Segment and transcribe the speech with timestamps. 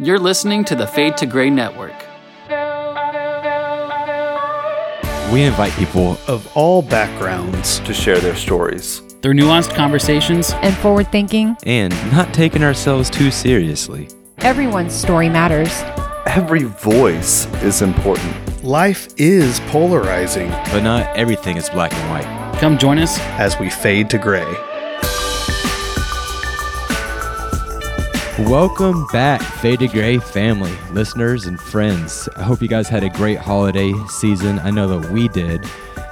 [0.00, 1.92] You're listening to the Fade to Gray Network.
[5.32, 9.00] We invite people of all backgrounds to share their stories.
[9.22, 14.08] Through nuanced conversations and forward thinking, and not taking ourselves too seriously.
[14.38, 15.82] Everyone's story matters.
[16.26, 18.62] Every voice is important.
[18.62, 22.60] Life is polarizing, but not everything is black and white.
[22.60, 24.46] Come join us as we fade to gray.
[28.46, 32.28] Welcome back, Fade to Gray family, listeners, and friends.
[32.36, 34.60] I hope you guys had a great holiday season.
[34.60, 35.64] I know that we did.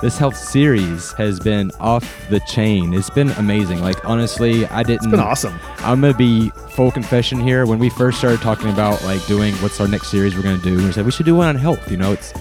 [0.03, 2.95] This health series has been off the chain.
[2.95, 3.81] It's been amazing.
[3.81, 5.05] Like honestly, I didn't.
[5.05, 5.55] It's been awesome.
[5.79, 7.65] I'm gonna be full confession here.
[7.65, 10.77] When we first started talking about like doing what's our next series we're gonna do,
[10.85, 11.89] we said we should do one on health.
[11.89, 12.35] You know, it's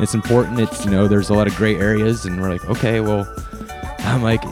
[0.00, 0.58] it's important.
[0.58, 3.32] It's you know, there's a lot of gray areas, and we're like, okay, well,
[4.04, 4.42] I'm like,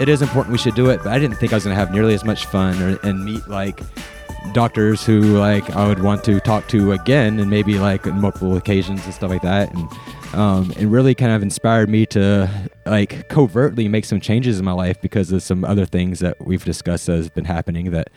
[0.00, 0.52] it is important.
[0.52, 2.46] We should do it, but I didn't think I was gonna have nearly as much
[2.46, 3.80] fun or, and meet like
[4.52, 8.56] doctors who like I would want to talk to again, and maybe like on multiple
[8.56, 9.88] occasions and stuff like that, and
[10.34, 12.48] um, and really kind of inspired me to
[12.86, 16.64] like covertly make some changes in my life because of some other things that we've
[16.64, 18.10] discussed that has been happening that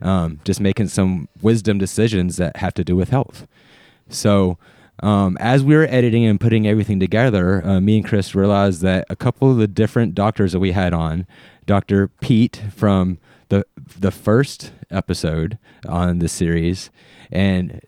[0.00, 3.46] um, just making some wisdom decisions that have to do with health.
[4.08, 4.58] So.
[5.02, 9.04] Um, as we were editing and putting everything together, uh, me and Chris realized that
[9.10, 11.26] a couple of the different doctors that we had on,
[11.66, 12.08] Dr.
[12.08, 13.66] Pete from the
[13.98, 16.90] the first episode on the series,
[17.30, 17.80] and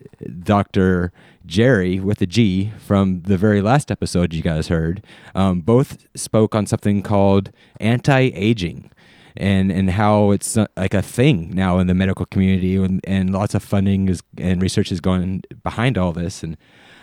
[0.42, 1.12] Dr.
[1.46, 5.04] Jerry with a G from the very last episode you guys heard,
[5.34, 8.90] um, both spoke on something called anti-aging.
[9.36, 13.32] And, and how it's uh, like a thing now in the medical community and, and
[13.32, 16.44] lots of funding is and research is going behind all this.
[16.44, 16.56] And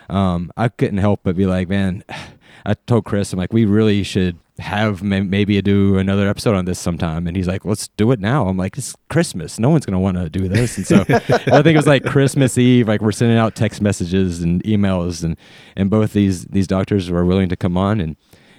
[0.08, 2.04] um, I couldn't help but be like man
[2.64, 6.78] I told Chris I'm like we really should have maybe do another episode on this
[6.78, 7.26] sometime.
[7.26, 8.46] And he's like let's do it now.
[8.48, 9.58] I'm like it's christmas.
[9.58, 10.76] No one's going to want to do this.
[10.76, 14.42] And so i think it was like christmas eve like we're sending out text messages
[14.42, 15.36] and emails and
[15.76, 18.00] and both these these doctors were willing to come on.
[18.00, 18.16] And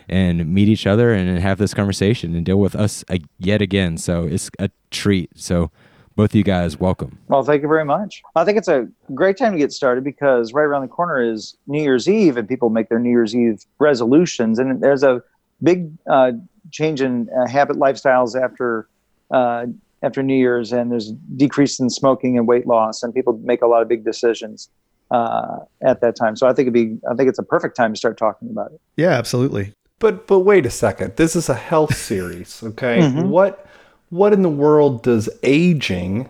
[0.09, 3.97] and meet each other and have this conversation and deal with us uh, yet again
[3.97, 5.71] so it's a treat so
[6.15, 9.37] both of you guys welcome well thank you very much i think it's a great
[9.37, 12.69] time to get started because right around the corner is new year's eve and people
[12.69, 15.21] make their new year's eve resolutions and there's a
[15.63, 16.31] big uh,
[16.71, 18.87] change in uh, habit lifestyles after
[19.31, 19.65] uh,
[20.03, 23.67] after New Year's, and there's decrease in smoking and weight loss, and people make a
[23.67, 24.69] lot of big decisions
[25.11, 26.35] uh, at that time.
[26.35, 28.73] So I think it'd be I think it's a perfect time to start talking about
[28.73, 28.81] it.
[28.97, 29.73] Yeah, absolutely.
[29.99, 31.15] But but wait a second.
[31.15, 32.99] This is a health series, okay?
[32.99, 33.29] mm-hmm.
[33.29, 33.67] What
[34.09, 36.29] what in the world does aging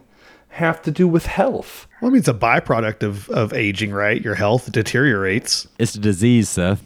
[0.54, 1.88] have to do with health?
[2.00, 4.22] Well, I mean, it's a byproduct of, of aging, right?
[4.22, 5.68] Your health deteriorates.
[5.80, 6.84] It's a disease, Seth.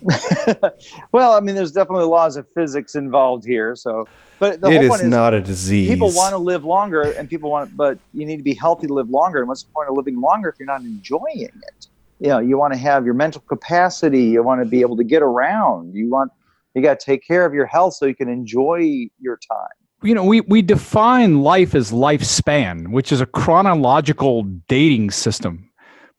[1.11, 3.75] well, I mean, there's definitely laws of physics involved here.
[3.75, 4.07] So,
[4.39, 5.89] but the it is, is not a disease.
[5.89, 8.93] People want to live longer, and people want, but you need to be healthy to
[8.93, 9.39] live longer.
[9.39, 11.87] And what's the point of living longer if you're not enjoying it?
[12.19, 14.23] You know, you want to have your mental capacity.
[14.23, 15.93] You want to be able to get around.
[15.93, 16.31] You want,
[16.77, 19.67] you got to take care of your health so you can enjoy your time
[20.03, 25.69] you know, we, we define life as lifespan, which is a chronological dating system.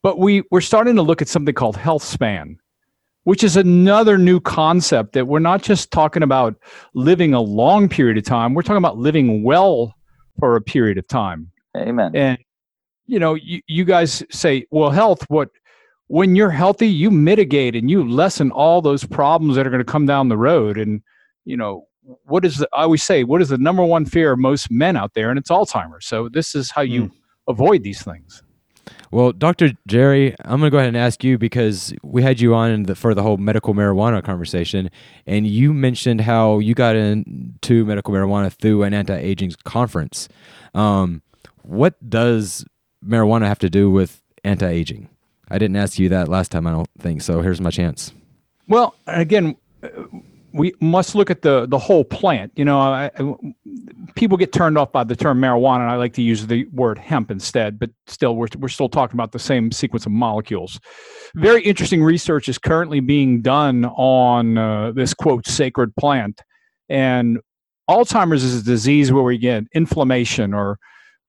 [0.02, 2.58] But we, we're starting to look at something called health span,
[3.24, 6.56] which is another new concept that we're not just talking about
[6.94, 9.94] living a long period of time, we're talking about living well
[10.38, 11.50] for a period of time.
[11.76, 12.12] Amen.
[12.14, 12.38] And,
[13.06, 15.50] you know, you, you guys say, well, health, what,
[16.08, 19.90] when you're healthy, you mitigate and you lessen all those problems that are going to
[19.90, 20.76] come down the road.
[20.76, 21.02] And,
[21.44, 21.86] you know,
[22.24, 24.96] what is the, I always say, what is the number one fear of most men
[24.96, 25.30] out there?
[25.30, 26.06] And it's Alzheimer's.
[26.06, 27.10] So this is how you mm.
[27.46, 28.42] avoid these things.
[29.10, 29.72] Well, Dr.
[29.86, 32.94] Jerry, I'm going to go ahead and ask you because we had you on the,
[32.94, 34.90] for the whole medical marijuana conversation,
[35.26, 40.28] and you mentioned how you got into medical marijuana through an anti-aging conference.
[40.74, 41.22] Um,
[41.62, 42.64] what does
[43.04, 45.08] marijuana have to do with anti-aging?
[45.50, 47.22] I didn't ask you that last time, I don't think.
[47.22, 48.12] So here's my chance.
[48.68, 49.56] Well, again,
[50.52, 52.52] we must look at the the whole plant.
[52.56, 53.34] You know, I, I,
[54.14, 56.98] people get turned off by the term marijuana, and I like to use the word
[56.98, 57.78] hemp instead.
[57.78, 60.80] But still, we're we're still talking about the same sequence of molecules.
[61.34, 66.42] Very interesting research is currently being done on uh, this quote sacred plant,
[66.88, 67.38] and
[67.88, 70.78] Alzheimer's is a disease where we get inflammation or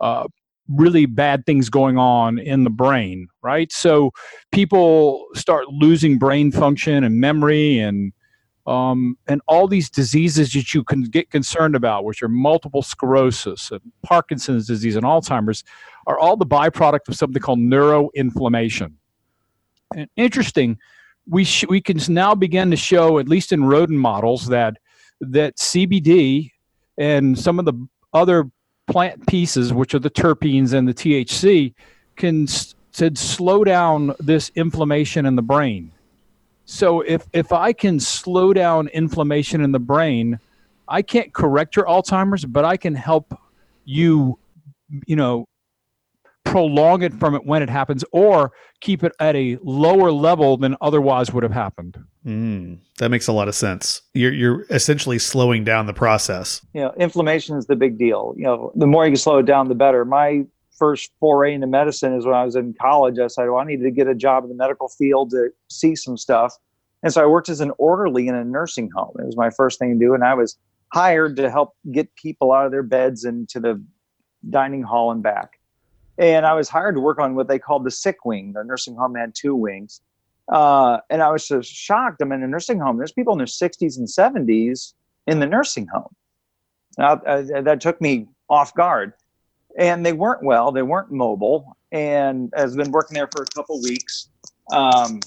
[0.02, 0.28] uh,
[0.70, 3.72] really bad things going on in the brain, right?
[3.72, 4.12] So
[4.52, 8.14] people start losing brain function and memory and
[8.68, 13.72] um, and all these diseases that you can get concerned about, which are multiple sclerosis
[13.72, 15.64] and Parkinson's disease and Alzheimer's,
[16.06, 18.94] are all the byproduct of something called neuroinflammation.
[19.96, 20.78] And interesting,
[21.28, 24.78] we sh- we can now begin to show, at least in rodent models, that
[25.20, 26.52] that CBD
[26.98, 27.74] and some of the
[28.14, 28.46] other
[28.90, 31.74] plant pieces, which are the terpenes and the THC,
[32.16, 32.48] can
[32.92, 35.92] said slow down this inflammation in the brain.
[36.66, 40.40] So if if I can slow down inflammation in the brain,
[40.88, 43.34] I can't correct your Alzheimer's, but I can help
[43.86, 44.38] you,
[45.06, 45.48] you know,
[46.50, 48.52] prolong it from it when it happens, or
[48.82, 51.98] keep it at a lower level than otherwise would have happened.
[52.26, 54.02] Mm, that makes a lot of sense.
[54.14, 56.66] You're you're essentially slowing down the process.
[56.74, 58.34] You know, inflammation is the big deal.
[58.38, 60.06] You know, the more you can slow it down, the better.
[60.06, 60.46] My
[60.78, 63.20] first foray into medicine is when I was in college.
[63.20, 65.96] I said, well, I needed to get a job in the medical field to see
[65.96, 66.56] some stuff.
[67.04, 69.14] And so I worked as an orderly in a nursing home.
[69.20, 70.14] It was my first thing to do.
[70.14, 70.58] And I was
[70.94, 73.84] hired to help get people out of their beds and to the
[74.50, 75.59] dining hall and back.
[76.20, 78.52] And I was hired to work on what they called the sick wing.
[78.54, 80.02] The nursing home had two wings.
[80.50, 82.22] Uh, and I was just shocked.
[82.22, 82.98] I'm in a nursing home.
[82.98, 84.94] There's people in their 60s and 70s
[85.28, 86.14] in the nursing home.
[86.98, 89.14] Now, uh, that took me off guard.
[89.78, 90.74] And they weren't well.
[90.74, 91.78] They weren't mobile.
[91.94, 94.30] And I've been working there for a couple weeks.
[94.74, 95.22] Um,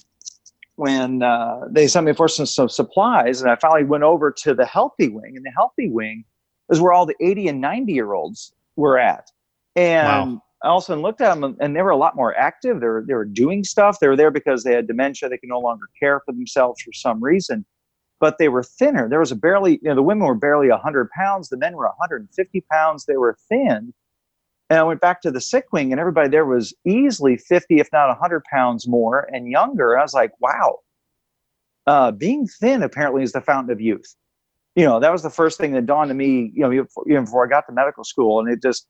[0.76, 4.54] when uh, they sent me for some, some supplies, and I finally went over to
[4.54, 5.36] the healthy wing.
[5.36, 6.24] And the healthy wing
[6.70, 9.30] is where all the 80 and 90 year olds were at.
[9.76, 10.42] And wow.
[10.64, 12.80] Also looked at them, and they were a lot more active.
[12.80, 13.98] They were they were doing stuff.
[14.00, 15.28] They were there because they had dementia.
[15.28, 17.64] They could no longer care for themselves for some reason,
[18.20, 19.08] but they were thinner.
[19.08, 21.48] There was a barely, you know, the women were barely 100 pounds.
[21.48, 23.06] The men were 150 pounds.
[23.06, 23.92] They were thin.
[24.70, 27.88] And I went back to the sick wing, and everybody there was easily 50, if
[27.92, 29.98] not 100 pounds more and younger.
[29.98, 30.78] I was like, wow,
[31.86, 34.14] uh, being thin apparently is the fountain of youth.
[34.76, 36.72] You know, that was the first thing that dawned on me, you know,
[37.06, 38.40] even before I got to medical school.
[38.40, 38.86] And it just,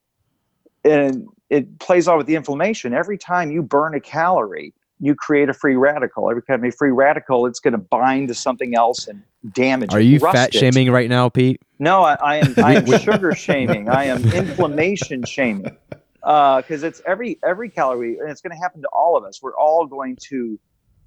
[0.84, 2.94] and it plays on with the inflammation.
[2.94, 6.30] Every time you burn a calorie, you create a free radical.
[6.30, 9.92] Every time a free radical, it's going to bind to something else and damage.
[9.92, 11.60] Are it, you fat shaming right now, Pete?
[11.78, 12.54] No, I, I am.
[12.58, 13.88] I am sugar shaming.
[13.88, 15.76] I am inflammation shaming
[16.20, 19.42] because uh, it's every every calorie, and it's going to happen to all of us.
[19.42, 20.58] We're all going to.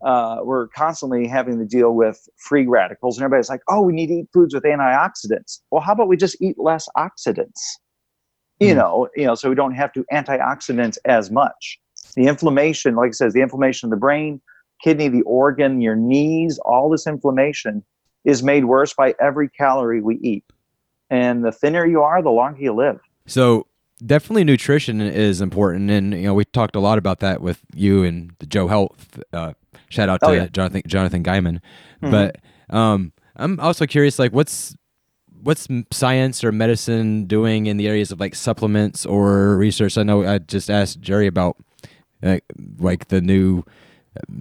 [0.01, 4.07] Uh, we're constantly having to deal with free radicals, and everybody's like, "Oh, we need
[4.07, 7.77] to eat foods with antioxidants." Well, how about we just eat less oxidants?
[8.59, 8.77] You mm.
[8.77, 11.79] know, you know, so we don't have to antioxidants as much.
[12.15, 14.41] The inflammation, like I says, the inflammation of the brain,
[14.81, 17.83] kidney, the organ, your knees, all this inflammation
[18.23, 20.43] is made worse by every calorie we eat.
[21.09, 22.99] And the thinner you are, the longer you live.
[23.27, 23.67] So
[24.03, 28.03] definitely nutrition is important and you know we talked a lot about that with you
[28.03, 29.53] and the joe health uh,
[29.89, 30.47] shout out to oh, yeah.
[30.47, 31.59] jonathan jonathan guyman
[32.01, 32.11] mm-hmm.
[32.11, 32.37] but
[32.69, 34.75] um, i'm also curious like what's
[35.45, 39.95] what's science or medicine doing in the areas of like supplements or research?
[39.97, 41.55] I know i just asked jerry about
[42.21, 42.43] like,
[42.79, 43.63] like the new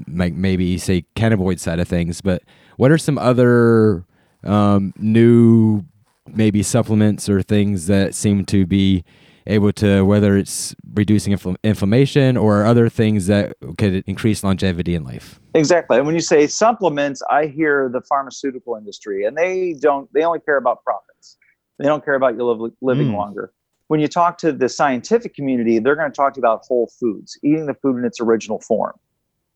[0.09, 2.43] like maybe say cannabinoid side of things but
[2.77, 4.05] what are some other
[4.45, 5.85] um, new
[6.27, 9.05] maybe supplements or things that seem to be
[9.47, 15.05] able to whether it's reducing infl- inflammation or other things that could increase longevity in
[15.05, 15.41] life.
[15.55, 15.99] Exactly.
[15.99, 20.41] And when you say supplements i hear the pharmaceutical industry and they don't they only
[20.41, 21.37] care about profits.
[21.79, 23.17] They don't care about you live, living mm.
[23.17, 23.53] longer.
[23.89, 26.91] When you talk to the scientific community they're going to talk to you about whole
[26.99, 28.95] foods eating the food in its original form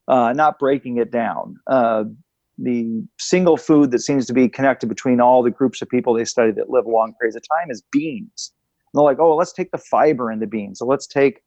[0.08, 1.56] uh, not breaking it down.
[1.67, 2.05] Uh,
[2.56, 6.25] the single food that seems to be connected between all the groups of people they
[6.25, 8.52] study that live long periods of time is beans.
[8.94, 10.79] They're like, oh, let's take the fiber in the beans.
[10.79, 11.40] So let's take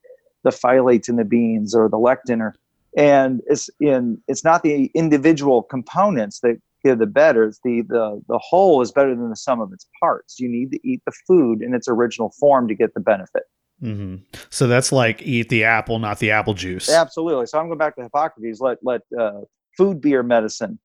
[0.44, 2.56] the phytates in the beans or the lectin or
[2.98, 8.22] and it's in it's not the individual components that give the better it's the the
[8.28, 11.14] the whole is better than the sum of its parts you need to eat the
[11.28, 13.44] food in its original form to get the benefit
[13.82, 14.16] mm-hmm.
[14.50, 17.96] so that's like eat the apple not the apple juice absolutely so i'm going back
[17.96, 19.42] to hippocrates let let uh,
[19.78, 20.78] food be your medicine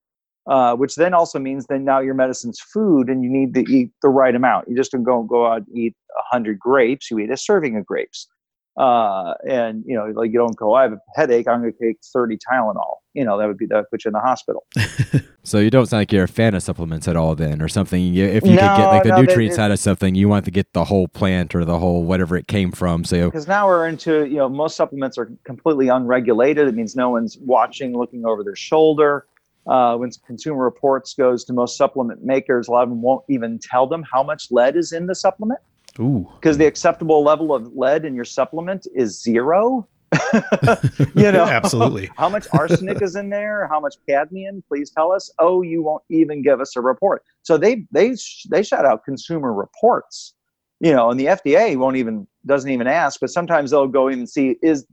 [0.47, 3.91] uh, which then also means then now your medicine's food and you need to eat
[4.03, 4.69] the right amount.
[4.69, 5.95] You just don't go go out and eat
[6.31, 7.11] hundred grapes.
[7.11, 8.29] You eat a serving of grapes,
[8.79, 10.75] uh, and you know like you don't go.
[10.75, 11.49] I have a headache.
[11.49, 12.97] I'm going to take thirty Tylenol.
[13.13, 14.65] You know that would be that put you in the hospital.
[15.43, 18.01] so you don't sound like you're a fan of supplements at all, then, or something.
[18.01, 20.45] You, if you no, could get like the no, nutrients out of something, you want
[20.45, 23.05] to get the whole plant or the whole whatever it came from.
[23.05, 26.69] So because now we're into you know most supplements are completely unregulated.
[26.69, 29.27] It means no one's watching, looking over their shoulder
[29.69, 33.59] uh, when Consumer Reports goes to most supplement makers, a lot of them won't even
[33.59, 35.61] tell them how much lead is in the supplement.
[35.99, 36.29] Ooh.
[36.35, 39.89] Because the acceptable level of lead in your supplement is zero.
[41.15, 42.11] you know, absolutely.
[42.17, 43.67] how much arsenic is in there?
[43.69, 44.63] How much cadmium?
[44.69, 45.31] Please tell us.
[45.39, 47.23] Oh, you won't even give us a report.
[47.43, 48.15] So they they
[48.51, 50.35] they shout out Consumer Reports.
[50.81, 54.21] You know, and the FDA won't even doesn't even ask, but sometimes they'll go in
[54.21, 54.87] and see is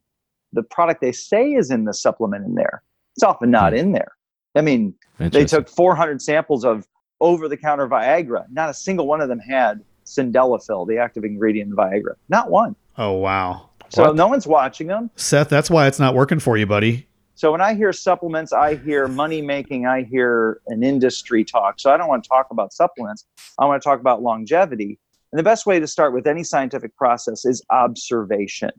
[0.54, 2.82] the product they say is in the supplement in there.
[3.16, 3.80] It's often not hmm.
[3.80, 4.14] in there.
[4.56, 6.88] I mean, they took 400 samples of
[7.22, 8.46] over the counter Viagra.
[8.52, 12.16] Not a single one of them had sildenafil, the active ingredient in Viagra.
[12.30, 12.76] Not one.
[12.98, 13.70] Oh, wow.
[13.90, 14.16] So What?
[14.16, 15.10] no one's watching them.
[15.16, 17.08] Seth, that's why it's not working for you, buddy.
[17.36, 21.80] So when I hear supplements, I hear money making, I hear an industry talk.
[21.80, 23.26] So I don't want to talk about supplements.
[23.58, 25.00] I want to talk about longevity.
[25.32, 28.70] And the best way to start with any scientific process is observation.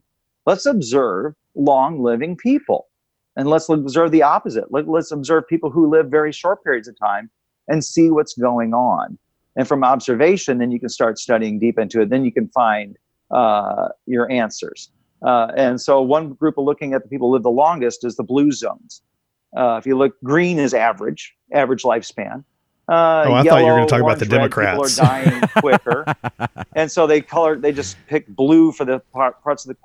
[0.46, 2.86] Let's observe long living people.
[3.36, 4.70] And let's observe the opposite.
[4.70, 7.30] Let, let's observe people who live very short periods of time
[7.68, 9.18] and see what's going on.
[9.56, 12.10] And from observation, then you can start studying deep into it.
[12.10, 12.96] Then you can find
[13.30, 14.90] uh, your answers.
[15.22, 18.16] Uh, and so one group of looking at the people who live the longest is
[18.16, 19.02] the blue zones.
[19.56, 22.44] Uh, if you look, green is average, average lifespan.
[22.88, 24.96] Uh, Oh, I thought you were gonna talk about the Democrats.
[24.96, 26.04] People are dying quicker,
[26.76, 27.56] and so they color.
[27.56, 29.76] They just pick blue for the par- parts of the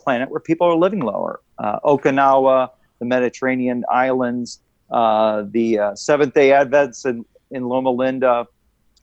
[0.00, 1.40] planet where people are living lower.
[1.58, 2.70] Uh, Okinawa,
[3.04, 8.46] the Mediterranean islands, uh, the uh, Seventh Day Advents in, in Loma Linda.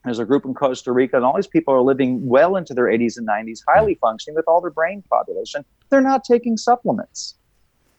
[0.03, 2.85] There's a group in Costa Rica, and all these people are living well into their
[2.85, 5.63] 80s and 90s, highly functioning with all their brain population.
[5.89, 7.35] They're not taking supplements.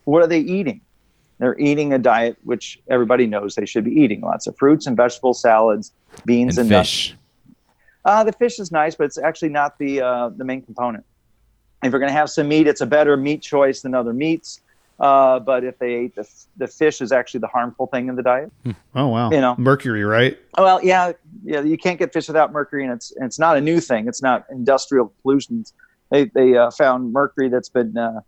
[0.05, 0.81] What are they eating?
[1.39, 4.97] They're eating a diet which everybody knows they should be eating lots of fruits and
[4.97, 5.93] vegetables, salads,
[6.27, 6.89] beans, And and, nuts.
[6.89, 7.17] fish.
[8.05, 11.05] Uh, the fish is nice, but it's actually not the uh, the main component.
[11.85, 14.61] If you're going to have some meat, it's a better meat choice than other meats.
[15.03, 16.25] Uh, but if they ate the,
[16.57, 18.53] the fish, is actually the harmful thing in the diet.
[18.95, 19.33] Oh wow.
[19.33, 19.57] You know.
[19.59, 20.39] Mercury, right?
[20.57, 23.61] Well, yeah, yeah, you can't get fish without mercury, and it's and it's not a
[23.61, 24.07] new thing.
[24.07, 25.75] It's not industrial pollutions.
[26.13, 28.21] They they uh, found mercury that's been uh,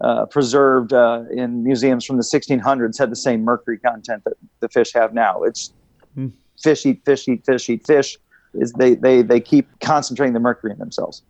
[0.00, 4.68] uh, preserved uh, in museums from the 1600s had the same mercury content that the
[4.68, 5.42] fish have now.
[5.42, 5.72] It's
[6.14, 6.28] Hmm.
[6.62, 8.18] fish eat fish eat fish eat fish.
[8.54, 11.22] Is they they they keep concentrating the mercury in themselves.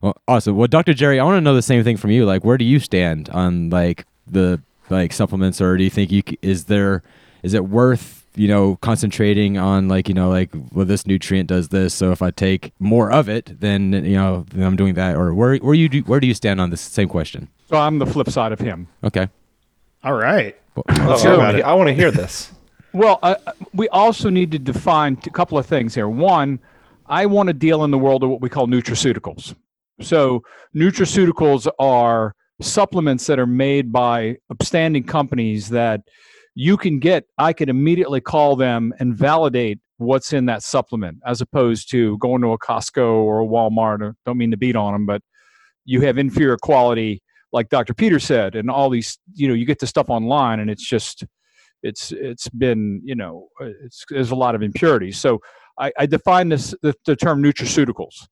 [0.00, 0.56] Well, awesome.
[0.56, 0.94] Well, Dr.
[0.94, 2.24] Jerry, I want to know the same thing from you.
[2.24, 6.22] Like, where do you stand on like the like supplements, or do you think you
[6.28, 7.02] c- is there
[7.42, 11.68] is it worth you know concentrating on like you know like well this nutrient does
[11.68, 15.16] this, so if I take more of it, then you know then I'm doing that,
[15.16, 17.48] or where where you do where do you stand on this same question?
[17.68, 18.86] So I'm the flip side of him.
[19.04, 19.28] Okay.
[20.04, 20.56] All right.
[20.76, 21.64] Well, Let's Oh, hear I about wanna- it.
[21.64, 22.52] I want to hear this.
[22.94, 23.34] Well, uh,
[23.74, 26.08] we also need to define a couple of things here.
[26.08, 26.58] One,
[27.06, 29.54] I want to deal in the world of what we call nutraceuticals.
[30.00, 30.42] So,
[30.76, 36.02] nutraceuticals are supplements that are made by upstanding companies that
[36.54, 37.24] you can get.
[37.36, 42.42] I could immediately call them and validate what's in that supplement, as opposed to going
[42.42, 44.00] to a Costco or a Walmart.
[44.02, 45.22] Or, don't mean to beat on them, but
[45.84, 47.94] you have inferior quality, like Dr.
[47.94, 49.18] Peter said, and all these.
[49.34, 51.24] You know, you get the stuff online, and it's just
[51.82, 55.40] it's it's been you know uh, it's there's a lot of impurities so
[55.78, 58.26] i, I define this the, the term nutraceuticals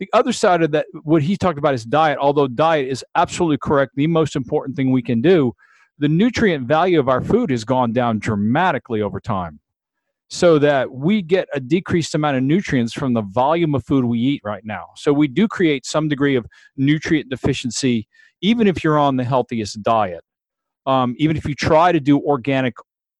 [0.00, 2.18] the other side of that what he talked about is diet.
[2.20, 5.54] Although diet is absolutely correct the most important thing we can do
[5.98, 9.60] the nutrient value of our food has gone down dramatically over time.
[10.28, 14.18] So that we get a decreased amount of nutrients from the volume of food we
[14.18, 14.86] eat right now.
[14.96, 16.46] So we do create some degree of
[16.76, 18.08] nutrient deficiency
[18.40, 20.22] even if you're on the healthiest diet.
[20.86, 22.74] Um, even if you try to do organic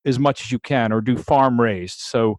[0.04, 2.00] as much as you can or do farm raised.
[2.00, 2.36] So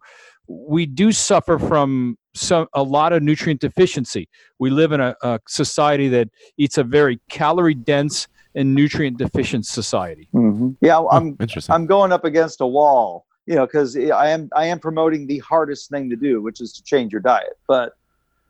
[0.48, 4.28] we do suffer from some a lot of nutrient deficiency.
[4.58, 9.66] We live in a, a society that eats a very calorie dense and nutrient deficient
[9.66, 10.28] society.
[10.34, 10.70] Mm-hmm.
[10.80, 11.74] Yeah, I'm interesting.
[11.74, 15.38] I'm going up against a wall, you know, because I am I am promoting the
[15.38, 17.58] hardest thing to do, which is to change your diet.
[17.68, 17.96] But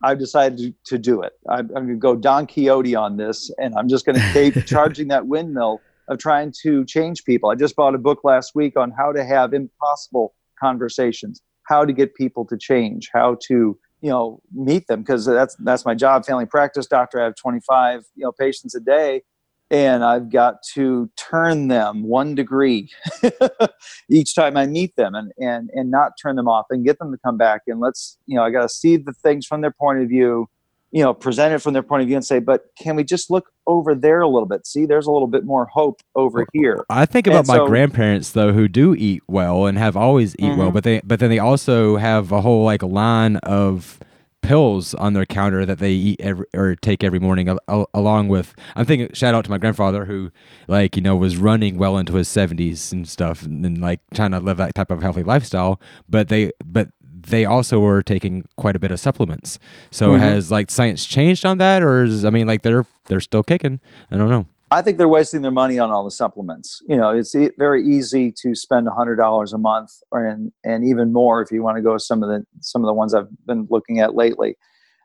[0.03, 1.33] I've decided to, to do it.
[1.49, 4.65] I'm, I'm going to go Don Quixote on this, and I'm just going to keep
[4.67, 7.49] charging that windmill of trying to change people.
[7.49, 11.93] I just bought a book last week on how to have impossible conversations, how to
[11.93, 16.25] get people to change, how to you know meet them because that's that's my job.
[16.25, 17.21] Family practice doctor.
[17.21, 19.23] I have 25 you know patients a day,
[19.69, 22.89] and I've got to turn them one degree
[24.09, 27.11] each time I meet them and, and, and not turn them off and get them
[27.11, 27.63] to come back.
[27.67, 30.47] And let's, you know, I got to see the things from their point of view,
[30.91, 33.29] you know, present it from their point of view and say, but can we just
[33.29, 34.65] look over there a little bit?
[34.65, 36.85] See, there's a little bit more hope over here.
[36.89, 40.33] I think about And my so- grandparents though, who do eat well and have always
[40.39, 40.73] eat well, Mhm.
[40.73, 43.99] but they but then they also have a whole like line of
[44.43, 48.29] pills on their counter that they eat every or take every morning al- al- along
[48.29, 50.31] with I'm thinking shout out to my grandfather who
[50.69, 54.31] like you know was running well into his 70s and stuff and, and like trying
[54.31, 56.89] to live that type of healthy lifestyle but they but
[57.29, 59.59] they also were taking quite a bit of supplements
[59.91, 60.19] so Mhm.
[60.19, 63.79] has like science changed on that or is I mean like they're they're still kicking
[64.11, 66.81] I don't know I think they're wasting their money on all the supplements.
[66.89, 70.83] You know, it's e- very easy to spend hundred dollars a month, or and and
[70.83, 73.29] even more if you want to go some of the some of the ones I've
[73.45, 74.57] been looking at lately.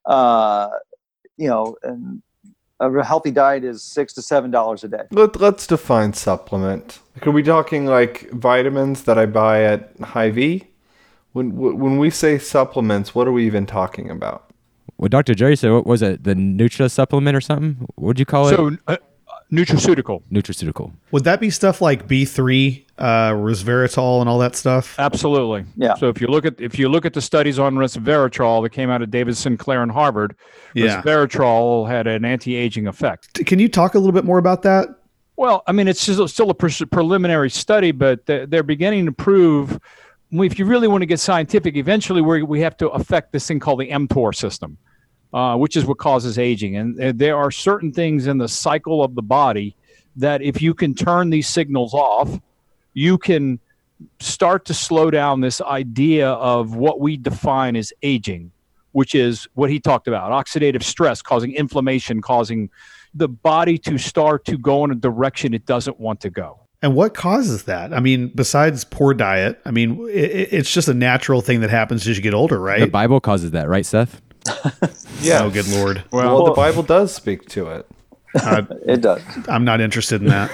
[0.05, 0.69] Uh,
[1.37, 2.23] you know, and
[2.81, 5.05] a healthy diet is six to seven dollars a day.
[5.12, 6.99] Let, let's define supplement.
[7.14, 10.67] Like, are we talking like vitamins that I buy at Hy-Vee?
[11.33, 14.51] When when we say supplements, what are we even talking about?
[14.97, 15.35] What Dr.
[15.35, 16.25] Jerry said, what was it?
[16.25, 17.87] The Nutra supplement or something?
[17.97, 18.57] What'd you call it?
[18.57, 18.99] So, uh,
[19.51, 20.23] nutraceutical.
[20.31, 20.93] Nutraceutical.
[21.11, 24.95] Would that be stuff like B3, uh, resveratrol, and all that stuff?
[24.99, 25.65] Absolutely.
[25.77, 25.95] Yeah.
[25.95, 28.91] So if you look at if you look at the studies on resveratrol that came
[28.91, 30.37] out of David Sinclair and Harvard,
[30.75, 31.03] Yeah.
[31.03, 33.45] resveratrol had an anti-aging effect.
[33.47, 34.89] Can you talk a little bit more about that?
[35.37, 39.12] Well, I mean, it's still, still a pre- preliminary study, but they're, they're beginning to
[39.12, 39.81] prove.
[40.33, 43.61] If you really want to get scientific, eventually we we have to affect this thing
[43.61, 44.79] called the mTOR system,
[45.35, 46.77] uh, which is what causes aging.
[46.77, 49.77] And uh, there are certain things in the cycle of the body
[50.17, 52.41] that if you can turn these signals off,
[52.95, 53.61] you can
[54.21, 58.53] start to slow down this idea of what we define as aging,
[58.93, 62.71] which is what he talked about oxidative stress causing inflammation, causing
[63.15, 66.62] the body to start to go in a direction it doesn't want to go.
[66.83, 67.95] And what causes that?
[67.95, 72.07] I mean, besides poor diet, I mean, it, it's just a natural thing that happens
[72.09, 72.81] as you get older, right?
[72.81, 72.87] The?
[72.89, 74.21] Bible causes that, right, Seth?
[75.21, 75.45] Yeah.
[75.45, 76.03] Oh, good lord.
[76.11, 77.87] Well, the Bible does speak to it.
[78.35, 79.23] Uh, It does.
[79.49, 80.51] I'm not interested in that.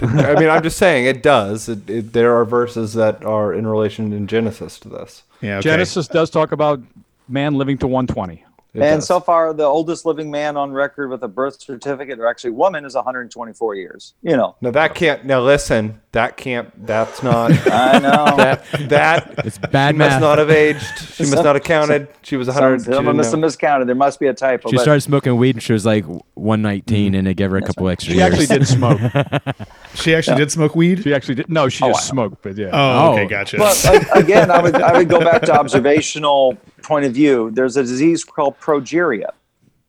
[0.00, 1.68] I mean, I'm just saying it does.
[1.68, 5.22] It, it, there are verses that are in relation in Genesis to this.
[5.40, 5.58] Yeah.
[5.58, 5.62] Okay.
[5.62, 6.80] Genesis does talk about
[7.28, 8.44] man living to 120.
[8.74, 9.06] It and does.
[9.06, 12.84] so far, the oldest living man on record with a birth certificate, or actually woman,
[12.84, 14.14] is 124 years.
[14.22, 15.24] You know, now that can't.
[15.24, 16.84] Now listen, that can't.
[16.86, 17.52] That's not.
[17.68, 18.36] I know.
[18.36, 20.84] that that It's bad she must not have aged.
[21.14, 22.08] She must not have counted.
[22.24, 22.80] She was 100.
[22.80, 23.86] Some, she someone must have miscounted.
[23.86, 24.70] There must be a typo.
[24.70, 26.04] She but- started smoking weed and she was like
[26.34, 28.32] 119 and they gave her a couple extra She years.
[28.32, 29.00] actually did smoke.
[29.94, 31.04] She actually did smoke weed.
[31.04, 31.48] She actually did.
[31.48, 32.70] No, she just smoked, but yeah.
[32.72, 33.12] Oh, Oh.
[33.12, 33.58] okay, gotcha.
[33.58, 37.50] But uh, again, I would I would go back to observational point of view.
[37.52, 39.30] There's a disease called progeria.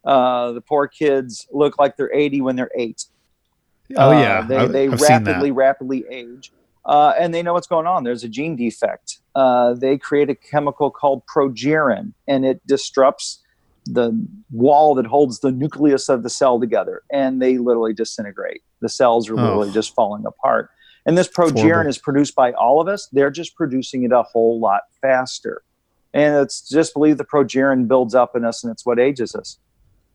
[0.04, 3.06] Uh, the poor kids look like they're 80 when they're eight.
[3.98, 6.52] oh Uh, yeah, they, they rapidly rapidly age,
[6.86, 8.04] uh, and they know what's going on.
[8.04, 9.20] There's a gene defect.
[9.36, 13.42] Uh, they create a chemical called progerin, and it disrupts
[13.88, 14.12] the
[14.52, 18.62] wall that holds the nucleus of the cell together, and they literally disintegrate.
[18.82, 19.44] The cells are Oh.
[19.44, 20.70] literally just falling apart.
[21.08, 23.08] And this progerin is produced by all of us.
[23.12, 25.62] They're just producing it a whole lot faster.
[26.16, 29.60] And it's just believe the progerin builds up in us and it's what ages us.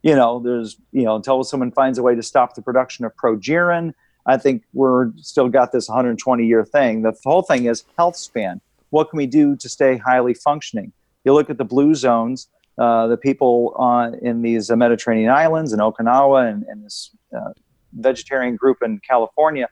[0.02, 3.14] You know, there's, you know, until someone finds a way to stop the production of
[3.16, 3.92] progerin,
[4.24, 7.02] I think we're still got this 120 year thing.
[7.02, 8.62] The whole thing is health span.
[8.88, 10.92] What can we do to stay highly functioning?
[11.24, 15.74] You look at the blue zones, uh, the people on, in these uh, Mediterranean islands
[15.74, 17.52] in Okinawa and, and this uh,
[17.92, 19.68] vegetarian group in California,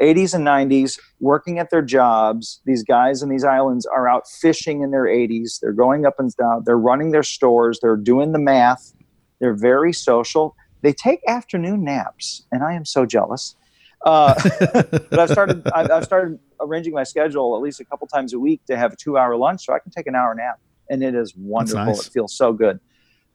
[0.00, 2.60] 80s and 90s, working at their jobs.
[2.64, 5.60] These guys in these islands are out fishing in their 80s.
[5.60, 6.62] They're going up and down.
[6.64, 7.78] They're running their stores.
[7.80, 8.92] They're doing the math.
[9.40, 10.56] They're very social.
[10.82, 13.56] They take afternoon naps, and I am so jealous.
[14.04, 14.34] Uh,
[15.10, 15.68] but I've started.
[15.74, 18.92] I've, I've started arranging my schedule at least a couple times a week to have
[18.92, 20.58] a two-hour lunch, so I can take an hour nap,
[20.88, 21.84] and it is wonderful.
[21.84, 22.06] nice.
[22.06, 22.80] It feels so good.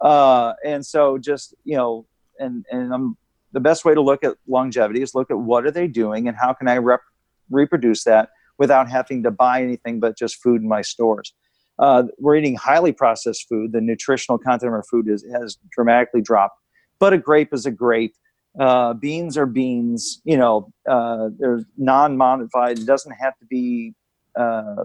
[0.01, 2.07] Uh, and so, just you know,
[2.39, 3.17] and and I'm
[3.55, 6.35] the best way to look at longevity is look at what are they doing and
[6.37, 6.99] how can I rep-
[7.49, 11.33] reproduce that without having to buy anything but just food in my stores.
[11.79, 13.71] Uh, we're eating highly processed food.
[13.71, 16.59] The nutritional content of our food is, has dramatically dropped.
[16.99, 18.13] But a grape is a grape.
[18.59, 20.21] Uh, beans are beans.
[20.25, 22.79] You know, uh, they're non-modified.
[22.79, 23.93] It doesn't have to be,
[24.37, 24.83] uh,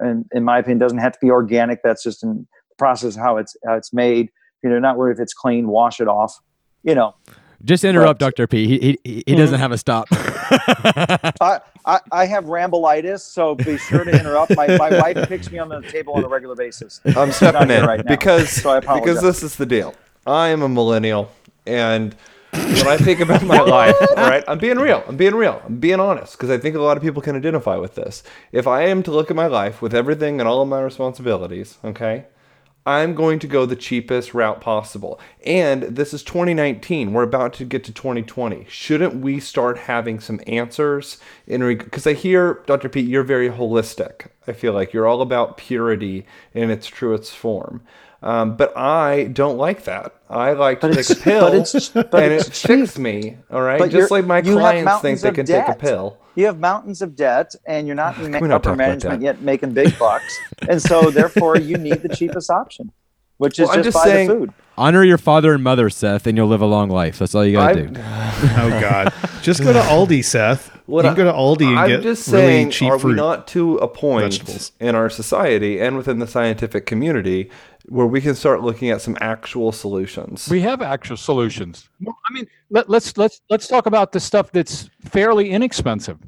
[0.00, 1.82] in, in my opinion, doesn't have to be organic.
[1.82, 4.30] That's just in the process of how it's how it's made.
[4.62, 5.68] You know, not worried if it's clean.
[5.68, 6.38] Wash it off.
[6.82, 7.14] You know,
[7.64, 8.46] Just interrupt But- Dr.
[8.46, 8.66] P.
[8.66, 9.62] He, he, he doesn't mm-hmm.
[9.62, 10.08] have a stop.
[11.40, 14.56] I, I, I have rambleitis, so be sure to interrupt.
[14.56, 17.00] My, my wife picks me on the table on a regular basis.
[17.04, 19.94] I'm not stepping in right now, because so I because this is the deal.
[20.26, 21.30] I am a millennial,
[21.66, 22.14] and
[22.52, 25.04] when I think about my life, all right, I'm being real.
[25.06, 25.62] I'm being real.
[25.64, 28.22] I'm being honest because I think a lot of people can identify with this.
[28.52, 31.78] If I am to look at my life with everything and all of my responsibilities,
[31.84, 32.24] okay,
[32.86, 35.20] I'm going to go the cheapest route possible.
[35.44, 37.12] And this is 2019.
[37.12, 38.66] We're about to get to 2020.
[38.68, 42.88] Shouldn't we start having some answers in because I hear Dr.
[42.88, 44.28] Pete, you're very holistic.
[44.46, 47.82] I feel like you're all about purity in its truest form.
[48.22, 50.14] Um, but I don't like that.
[50.28, 52.98] I like to But take it's- a pill but it's- but and it's it fixes
[52.98, 53.36] me.
[53.50, 56.18] All right, But just like my clients think they can take a pill.
[56.40, 59.74] You have mountains of debt, and you're not in Can not upper management yet making
[59.74, 60.38] big bucks.
[60.68, 62.90] and so, therefore, you need the cheapest option,
[63.36, 64.52] which is Well, just, just buy saying- the food.
[64.78, 67.18] Honor your father and mother, Seth, and you'll live a long life.
[67.18, 67.92] That's all you got to I- do.
[68.56, 69.12] Oh God!
[69.42, 70.70] Just go to Aldi, Seth.
[70.86, 72.98] What you can I- go to Aldi and I'm get just really saying, cheap are
[72.98, 73.10] fruit.
[73.10, 74.72] we not to a point vegetables.
[74.80, 77.50] in our society and within the scientific community
[77.90, 80.48] where we can start looking at some actual solutions?
[80.48, 81.88] We have actual solutions.
[82.00, 86.18] Well, I mean, let, let's let's let's talk about the stuff that's fairly inexpensive: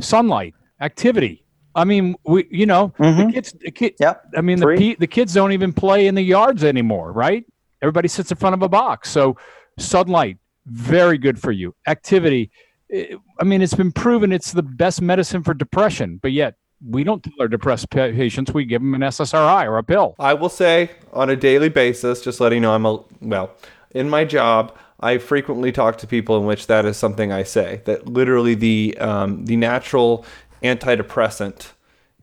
[0.00, 1.44] sunlight, activity.
[1.74, 3.32] I mean, we you know the Mhm.
[3.32, 3.52] kids.
[3.52, 4.24] The kid, Yep.
[4.36, 4.78] I mean, the Free.
[4.78, 7.44] pe- the kids don't even play in the yards anymore, right?
[7.80, 9.10] everybody sits in front of a box.
[9.10, 9.36] So
[9.76, 11.74] sunlight, very good for you.
[11.88, 12.52] Activity,
[12.92, 16.54] eh, I mean, it's been proven it's the best medicine for depression, but yet
[16.88, 20.14] we don't tell our depressed patients we give them an SSRI or a pill.
[20.18, 23.50] I will say on a daily basis, just letting you know I'm a well,
[23.92, 27.82] in my job, I frequently talk to people in which that is something I say
[27.84, 30.24] that literally the um, the natural
[30.62, 31.72] antidepressant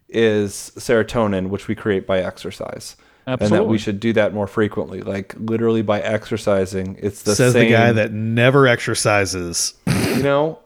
[0.08, 2.95] is serotonin, which we create by exercise.
[3.28, 6.98] And that we should do that more frequently, like literally by exercising.
[7.00, 7.65] It's the Says same.
[7.65, 9.76] the guy that never exercises.
[10.15, 10.58] you know.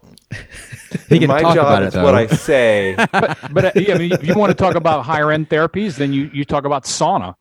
[1.10, 2.18] He can my talk job about it is what though.
[2.18, 2.96] I say.
[3.52, 6.14] but uh, yeah, I mean, if you want to talk about higher end therapies, then
[6.14, 7.36] you you talk about sauna.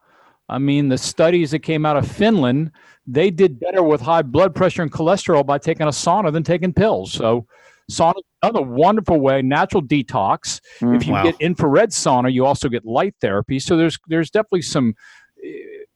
[0.48, 2.72] I mean, the studies that came out of Finland,
[3.06, 6.72] they did better with high blood pressure and cholesterol by taking a sauna than taking
[6.74, 7.12] pills.
[7.12, 7.46] So,
[7.90, 10.60] sauna is another wonderful way, natural detox.
[10.80, 11.22] If you Wow.
[11.22, 13.58] get infrared sauna, you also get light therapy.
[13.60, 14.94] So there's there's definitely some
[15.42, 15.48] uh,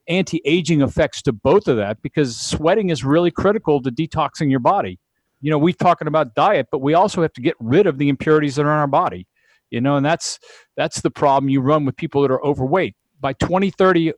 [0.09, 4.99] anti-aging effects to both of that because sweating is really critical to detoxing your body.
[5.41, 8.09] You know, we're talking about diet, but we also have to get rid of the
[8.09, 9.27] impurities that are in our body.
[9.71, 10.39] You know, and that's
[10.77, 12.95] that's the problem you run with people that are overweight.
[13.21, 14.13] By 2030,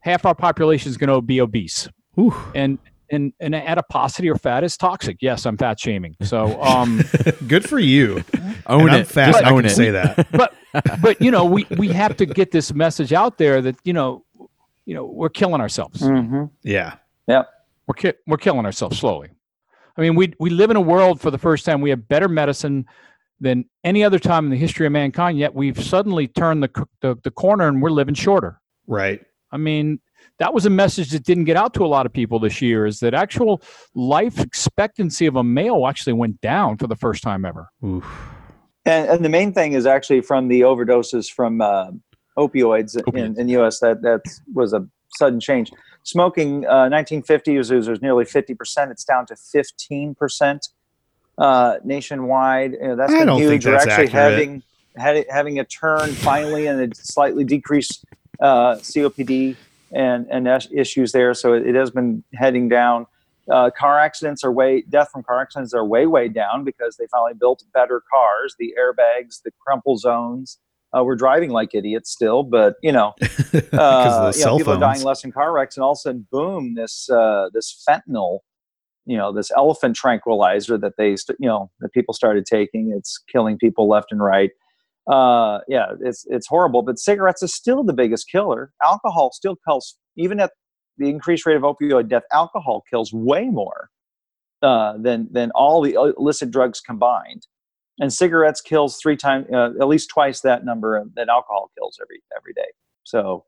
[0.00, 1.88] half our population is going to be obese.
[2.14, 2.34] Whew.
[2.54, 2.78] And
[3.10, 5.18] and and adiposity or fat is toxic.
[5.20, 6.16] Yes, I'm fat shaming.
[6.22, 7.02] So um
[7.46, 8.24] Good for you.
[8.66, 9.06] Own and I'm it.
[9.08, 9.32] fat.
[9.32, 9.74] Just I own can it.
[9.74, 10.28] say that.
[10.32, 10.54] but
[11.02, 14.24] but you know, we we have to get this message out there that, you know,
[14.86, 16.00] you know, we're killing ourselves.
[16.00, 16.94] hmm Yeah.
[17.26, 17.42] Yeah.
[17.86, 19.30] We're ki- we're killing ourselves slowly.
[19.96, 22.28] I mean, we we live in a world for the first time we have better
[22.28, 22.86] medicine
[23.40, 25.38] than any other time in the history of mankind.
[25.38, 28.60] Yet we've suddenly turned the the, the corner and we're living shorter.
[28.86, 29.20] Right.
[29.52, 30.00] I mean,
[30.38, 32.86] that was a message that didn't get out to a lot of people this year.
[32.86, 33.62] Is that actual
[33.94, 37.68] life expectancy of a male actually went down for the first time ever?
[37.84, 38.04] Oof.
[38.84, 41.90] And, and the main thing is actually from the overdoses from uh,
[42.38, 43.80] opioids, in, in the U.S.
[43.80, 44.22] That that
[44.54, 45.70] was a sudden change.
[46.02, 48.90] Smoking, uh, 1950 was, was, nearly 50 percent.
[48.90, 50.68] It's down to 15 percent
[51.38, 52.72] uh, nationwide.
[52.72, 53.66] You know, that's been huge.
[53.66, 54.10] We're actually accurate.
[54.10, 54.62] having
[54.96, 58.04] had, having a turn finally and a slightly decreased
[58.40, 59.56] uh, COPD
[59.92, 61.34] and and issues there.
[61.34, 63.06] So it, it has been heading down.
[63.50, 67.06] Uh, car accidents are way death from car accidents are way way down because they
[67.08, 70.58] finally built better cars, the airbags, the crumple zones.
[70.96, 74.72] Uh, we're driving like idiots still, but you know, Because the uh, you know, people
[74.74, 76.74] are dying less in car wrecks, and all of a sudden, boom!
[76.74, 78.40] This uh, this fentanyl,
[79.06, 82.92] you know, this elephant tranquilizer that they, st- you know, that people started taking.
[82.96, 84.50] It's killing people left and right.
[85.10, 86.82] Uh, yeah, it's it's horrible.
[86.82, 88.72] But cigarettes is still the biggest killer.
[88.82, 90.50] Alcohol still kills, even at
[90.98, 92.24] the increased rate of opioid death.
[92.32, 93.90] Alcohol kills way more
[94.62, 97.46] uh, than than all the illicit drugs combined.
[98.00, 102.22] And cigarettes kills three times, uh, at least twice that number that alcohol kills every
[102.36, 102.68] every day.
[103.04, 103.44] So,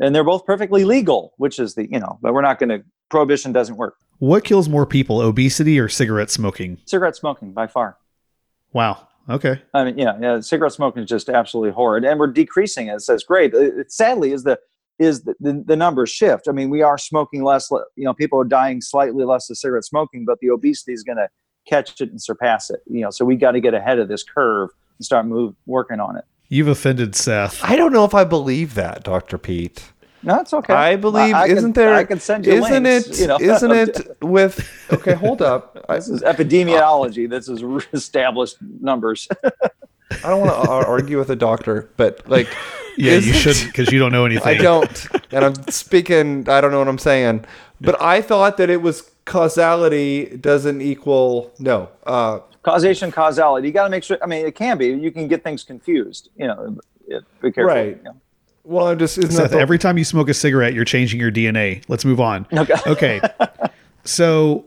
[0.00, 2.84] and they're both perfectly legal, which is the you know, but we're not going to.
[3.10, 3.94] Prohibition doesn't work.
[4.18, 6.78] What kills more people, obesity or cigarette smoking?
[6.86, 7.96] Cigarette smoking by far.
[8.72, 9.06] Wow.
[9.28, 9.62] Okay.
[9.72, 10.40] I mean, yeah, yeah.
[10.40, 13.02] Cigarette smoking is just absolutely horrid, and we're decreasing it.
[13.08, 13.54] It's great.
[13.54, 14.58] It, it- sadly, is the
[14.98, 16.46] is the, the, the numbers shift.
[16.48, 17.70] I mean, we are smoking less.
[17.70, 21.18] You know, people are dying slightly less of cigarette smoking, but the obesity is going
[21.18, 21.28] to
[21.66, 22.80] catch it and surpass it.
[22.90, 26.00] You know, so we got to get ahead of this curve and start move working
[26.00, 26.24] on it.
[26.48, 27.62] You've offended Seth.
[27.64, 29.90] I don't know if I believe that, Doctor Pete.
[30.22, 30.72] No, it's okay.
[30.72, 33.38] I believe I can- isn't there I can send you isn't links, it you know.
[33.40, 37.28] Isn't it with okay hold up This is epidemiology.
[37.28, 39.28] This is established numbers.
[39.44, 42.48] I don't want to argue with a doctor but like
[42.96, 44.46] Yeah, you isn't- should because you don't know anything.
[44.48, 47.44] I don't and I'm speaking I don't know what I'm saying
[47.80, 53.68] but I thought that it was causality doesn't equal no uh Causation, causality.
[53.68, 54.16] You got to make sure.
[54.22, 54.86] I mean, it can be.
[54.86, 56.30] You can get things confused.
[56.36, 57.74] You know, yeah, be careful.
[57.74, 57.96] Right.
[57.98, 58.16] you know.
[58.64, 61.20] well I'm just isn't Seth, that the, every time you smoke a cigarette, you're changing
[61.20, 61.84] your DNA.
[61.88, 62.46] Let's move on.
[62.56, 62.74] Okay.
[62.86, 63.20] Okay.
[64.04, 64.64] so,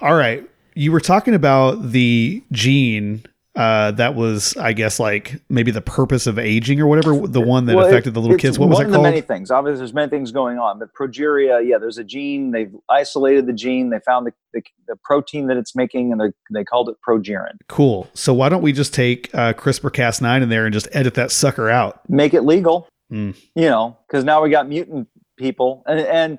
[0.00, 0.48] all right.
[0.74, 3.24] You were talking about the gene
[3.56, 7.66] uh, that was, I guess, like maybe the purpose of aging or whatever, the one
[7.66, 8.58] that Well, it- affected the little kids.
[8.58, 9.04] What was one of the called?
[9.04, 9.50] many things.
[9.50, 12.50] Obviously, there's many things going on, but progeria, yeah, there's a gene.
[12.50, 13.90] They've isolated the gene.
[13.90, 17.56] They found the, the, the protein that it's making, and they they called it progerin.
[17.68, 18.08] cool.
[18.14, 21.30] So why don't we just take uh, CRISPR Cas9 in there and just edit that
[21.30, 22.00] sucker out?
[22.08, 22.88] Make it legal.
[23.12, 23.36] Mm.
[23.54, 26.38] You know, because now we got mutant people, and and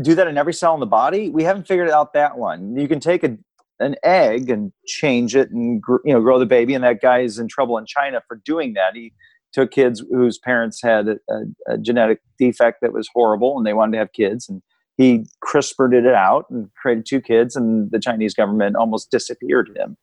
[0.00, 1.28] do that in every cell in the body.
[1.28, 2.76] We haven't figured out that one.
[2.76, 3.36] You can take a
[3.80, 7.20] an egg and change it and gr- you know grow the baby and that guy
[7.20, 9.12] is in trouble in china for doing that he
[9.52, 13.72] took kids whose parents had a, a, a genetic defect that was horrible and they
[13.72, 14.62] wanted to have kids and
[14.96, 19.96] he CRISPRed it out and created two kids and the chinese government almost disappeared him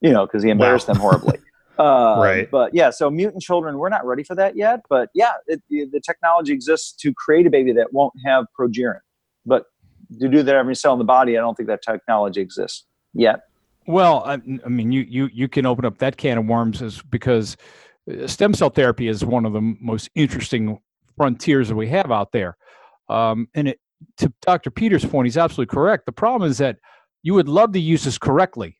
[0.00, 0.94] you know because he embarrassed Wow.
[0.94, 1.38] them horribly
[1.78, 2.50] uh, Right.
[2.50, 5.86] but yeah so mutant children we're not ready for that yet but yeah it, the
[5.90, 9.00] the technology exists to create a baby that won't have progerin
[9.44, 9.64] but
[10.20, 12.84] to do that every cell in the body, I don't think that technology exists
[13.16, 13.40] yet.
[13.86, 17.02] Well, I, I mean, you you you can open up that can of worms is
[17.02, 17.56] because
[18.10, 20.78] uh, stem cell therapy is one of the most interesting
[21.16, 22.56] frontiers that we have out there.
[23.08, 23.80] Um, and it,
[24.18, 24.70] to Dr.
[24.70, 26.06] Peters' point, he's absolutely correct.
[26.06, 26.78] The problem is that
[27.22, 28.78] you would love to use this correctly.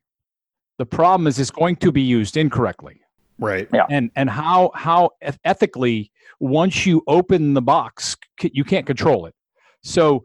[0.78, 3.00] The problem is it's going to be used incorrectly.
[3.38, 3.68] Right.
[3.72, 3.86] Yeah.
[3.90, 5.10] And and how how
[5.44, 9.34] ethically once you open the box, you can't control it.
[9.82, 10.24] So,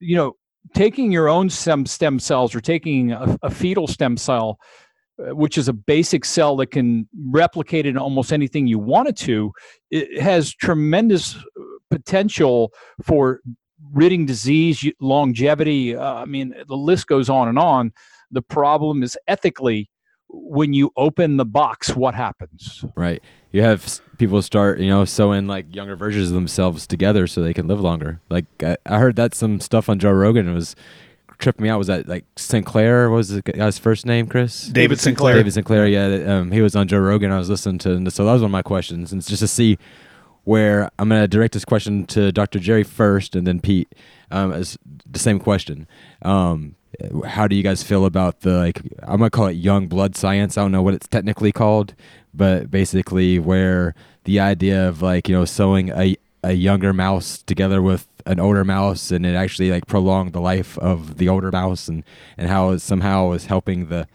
[0.00, 0.36] you know,
[0.72, 4.58] taking your own stem stem cells or taking a, a fetal stem cell,
[5.18, 9.16] uh, which is a basic cell that can replicate in almost anything you want it
[9.16, 9.52] to,
[9.90, 11.40] it has tremendous uh,
[11.90, 12.72] potential
[13.02, 13.40] for
[13.92, 15.94] ridding disease, longevity.
[15.94, 17.92] Uh, I mean, the list goes on and on.
[18.30, 19.90] The problem is ethically
[20.34, 22.84] when you open the box, what happens?
[22.94, 23.22] Right.
[23.52, 27.54] You have people start, you know, sewing like younger versions of themselves together so they
[27.54, 28.20] can live longer.
[28.28, 30.48] Like I, I heard that some stuff on Joe Rogan.
[30.48, 30.74] It was
[31.38, 31.78] tripping me out.
[31.78, 33.10] Was that like Sinclair?
[33.10, 34.26] What was the guy's first name?
[34.26, 34.66] Chris.
[34.68, 35.34] David Sinclair.
[35.34, 35.86] David Sinclair.
[35.86, 36.38] Yeah.
[36.38, 37.30] Um, he was on Joe Rogan.
[37.30, 39.40] I was listening to, and so that was one of my questions, and it's just
[39.40, 39.78] to see
[40.44, 42.58] where I'm going to direct this question to Dr.
[42.58, 43.94] Jerry first, and then Pete.
[44.30, 44.76] Um, as
[45.08, 45.86] the same question.
[46.22, 46.74] Um,
[47.26, 48.80] how do you guys feel about the like?
[49.02, 50.56] I'm gonna call it young blood science.
[50.56, 51.94] I don't know what it's technically called,
[52.32, 57.80] but basically where the idea of like you know sewing a a younger mouse together
[57.80, 61.88] with an older mouse and it actually like prolonged the life of the older mouse
[61.88, 62.04] and
[62.36, 64.06] and how it somehow is helping the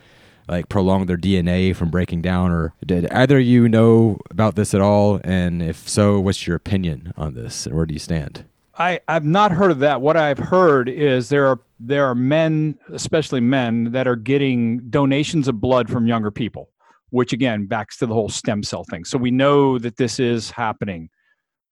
[0.48, 4.82] like prolong their DNA from breaking down or did either you know about this at
[4.82, 8.46] all and if so what's your opinion on this and where do you stand
[8.80, 10.00] I, I've not heard of that.
[10.00, 15.48] What I've heard is there are there are men, especially men, that are getting donations
[15.48, 16.70] of blood from younger people,
[17.10, 19.04] which again backs to the whole stem cell thing.
[19.04, 21.10] So we know that this is happening.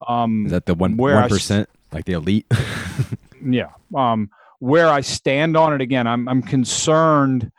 [0.08, 1.30] Um, is that the one one
[1.94, 2.46] like the elite
[3.44, 3.70] yeah.
[3.96, 7.52] Um, where I stand on it again, I'm I'm concerned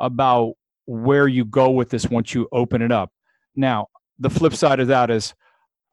[0.00, 0.54] about
[0.86, 3.12] where you go with this once you open it up.
[3.54, 3.88] Now,
[4.18, 5.34] the flip side of that is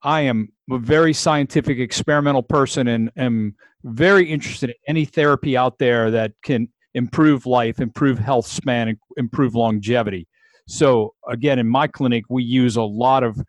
[0.01, 5.79] I am a very scientific experimental person and am very interested in any therapy out
[5.79, 10.27] there that can improve life, improve health span, and improve longevity.
[10.67, 13.41] So again, in my clinic, we use a lot of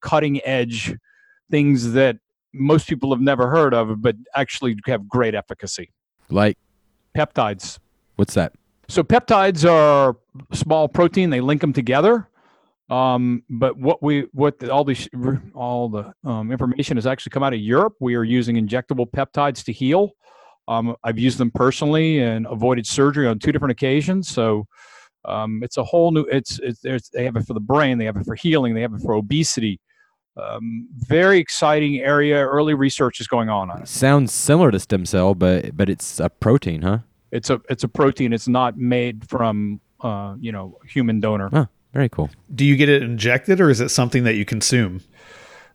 [0.00, 0.94] cutting edge
[1.50, 2.16] things that
[2.52, 5.90] most people have never heard of, but actually have great efficacy.
[6.30, 6.56] like
[7.16, 7.78] Peptides.
[8.16, 8.52] what's that
[8.88, 10.16] So peptides are
[10.52, 11.30] small protein.
[11.30, 12.28] They link them together.
[12.90, 17.42] Um, but what we what the, all the all the um, information has actually come
[17.42, 17.94] out of Europe.
[18.00, 20.12] We are using injectable peptides to heal.
[20.68, 24.28] Um, I've used them personally and avoided surgery on two different occasions.
[24.28, 24.66] So
[25.24, 26.22] um, it's a whole new.
[26.30, 27.98] It's it's there's, they have it for the brain.
[27.98, 28.74] They have it for healing.
[28.74, 29.80] They have it for obesity.
[30.36, 32.46] Um, very exciting area.
[32.46, 33.88] Early research is going on on it.
[33.88, 36.98] sounds similar to stem cell but but it's a protein huh
[37.32, 38.32] It's a it's a protein.
[38.32, 41.50] It's not made from uh, you know human donor.
[41.52, 45.00] huh very cool Do you get it injected or is it something that you consume?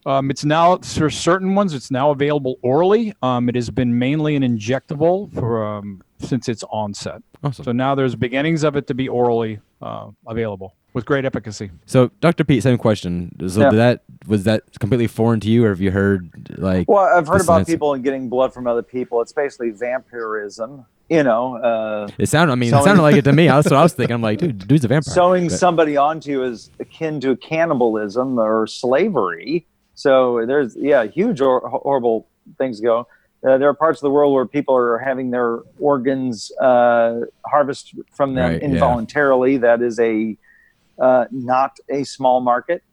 [0.05, 1.73] Um, it's now for certain ones.
[1.73, 3.13] It's now available orally.
[3.21, 7.21] Um, it has been mainly an injectable for um, since its onset.
[7.43, 11.71] awesome So now there's beginnings of it to be orally uh, available with great efficacy.
[11.85, 12.43] So, Dr.
[12.43, 13.31] Pete, same question.
[13.49, 13.69] So, Yeah.
[13.69, 16.89] did that was that completely foreign to you, or have you heard like?
[16.89, 19.21] Well, I've heard about people and getting blood from other people.
[19.21, 20.85] It's basically vampirism.
[21.09, 22.53] You know, uh, It sounded.
[22.53, 23.47] I mean, So- it sounded like it to me.
[23.47, 24.13] That's what I was thinking.
[24.13, 25.13] I'm like, dude, dude's a vampire.
[25.13, 29.67] sewing But- somebody onto you is akin to cannibalism or slavery.
[29.95, 32.27] So there's yeah, huge or, horrible
[32.57, 33.07] things go.
[33.45, 37.99] Uh, there are parts of the world where people are having their organs uh, harvested
[38.13, 38.69] from them Right, yeah.
[38.69, 39.57] involuntarily.
[39.57, 40.37] That is a
[40.99, 42.83] uh, not a small market.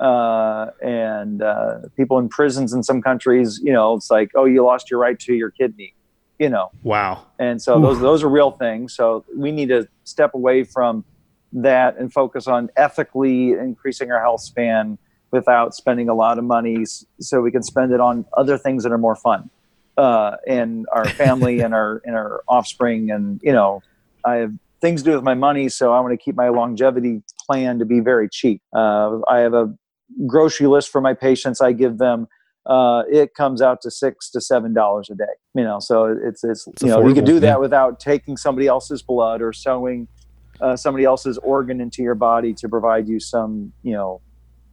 [0.00, 4.64] Uh, and uh, people in prisons in some countries, you know, it's like, oh, you
[4.64, 5.92] lost your right to your kidney,
[6.38, 7.26] you know Wow.
[7.40, 8.94] and so those those are real things.
[8.94, 11.04] So we need to step away from
[11.52, 14.98] that and focus on ethically increasing our health span
[15.32, 16.84] without spending a lot of money,
[17.20, 19.50] so we can spend it on other things that are more fun,
[19.96, 23.10] uh, and our family and our and our offspring.
[23.10, 23.82] And you know,
[24.24, 27.22] I have things to do with my money, so I want to keep my longevity
[27.46, 28.62] plan to be very cheap.
[28.74, 29.74] Uh, I have a
[30.26, 31.60] grocery list for my patients.
[31.60, 32.28] I give them
[32.68, 35.24] uh, it comes out to six to seven dollars a day.
[35.54, 37.56] You know, so it's it's, It's you know you could do that yeah.
[37.56, 40.06] without taking somebody else's blood or sewing
[40.60, 44.20] uh, somebody else's organ into your body to provide you some you know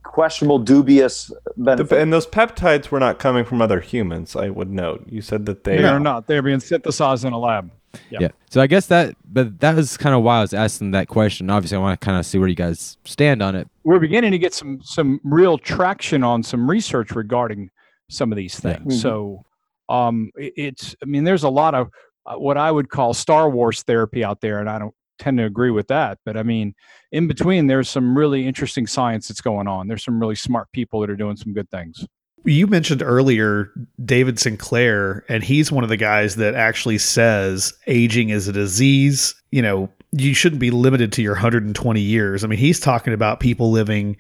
[0.04, 1.90] questionable, dubious benefit.
[1.90, 4.36] The- and those peptides were not coming from other humans.
[4.36, 5.06] I would note.
[5.10, 5.78] You said that they.
[5.78, 6.28] They are not.
[6.28, 7.72] They're being synthesized in a lab.
[8.10, 8.30] Yeah.
[8.50, 11.50] So I guess that, but that was kind of why I was asking that question.
[11.50, 13.68] Obviously, I want to kind of see where you guys stand on it.
[13.84, 17.70] We're beginning to get some some real traction on some research regarding
[18.10, 18.78] some of these Yeah.
[18.78, 19.02] things.
[19.02, 19.44] So
[19.88, 21.90] Um, it's, I mean, there's a lot of
[22.26, 25.46] uh, what I would call Star Wars therapy out there, and I don't tend to
[25.46, 26.18] agree with that.
[26.26, 26.74] But I mean,
[27.12, 29.88] in between, there's some really interesting science that's going on.
[29.88, 32.04] There's some really smart people that are doing some good things.
[32.46, 33.72] You mentioned earlier
[34.04, 39.36] David Sinclair, and he's one of the guys that actually says aging is a disease.
[39.52, 42.44] You know, you shouldn't be limited to your 120 years.
[42.44, 44.16] I mean, he's talking about people living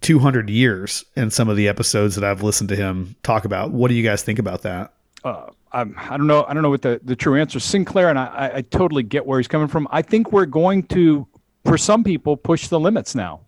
[0.00, 3.72] 200 years in some of the episodes that I've listened to him talk about.
[3.72, 4.92] What do you guys think about that?
[5.26, 6.44] uh, I'm, I don't know.
[6.48, 7.64] I don't know what the, the true answer is.
[7.64, 9.88] Sinclair, and I, I, I totally get where he's coming from.
[9.90, 11.26] I think we're going to,
[11.64, 13.40] for some people, push the limits now.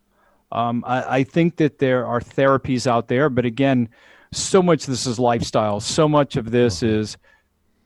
[0.51, 3.89] Um, I, I think that there are therapies out there, but again,
[4.33, 5.81] so much of this is lifestyle.
[5.81, 7.17] So much of this is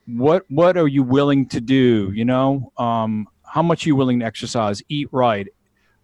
[0.06, 2.10] what what are you willing to do?
[2.14, 5.46] You know, um, how much are you willing to exercise, eat right,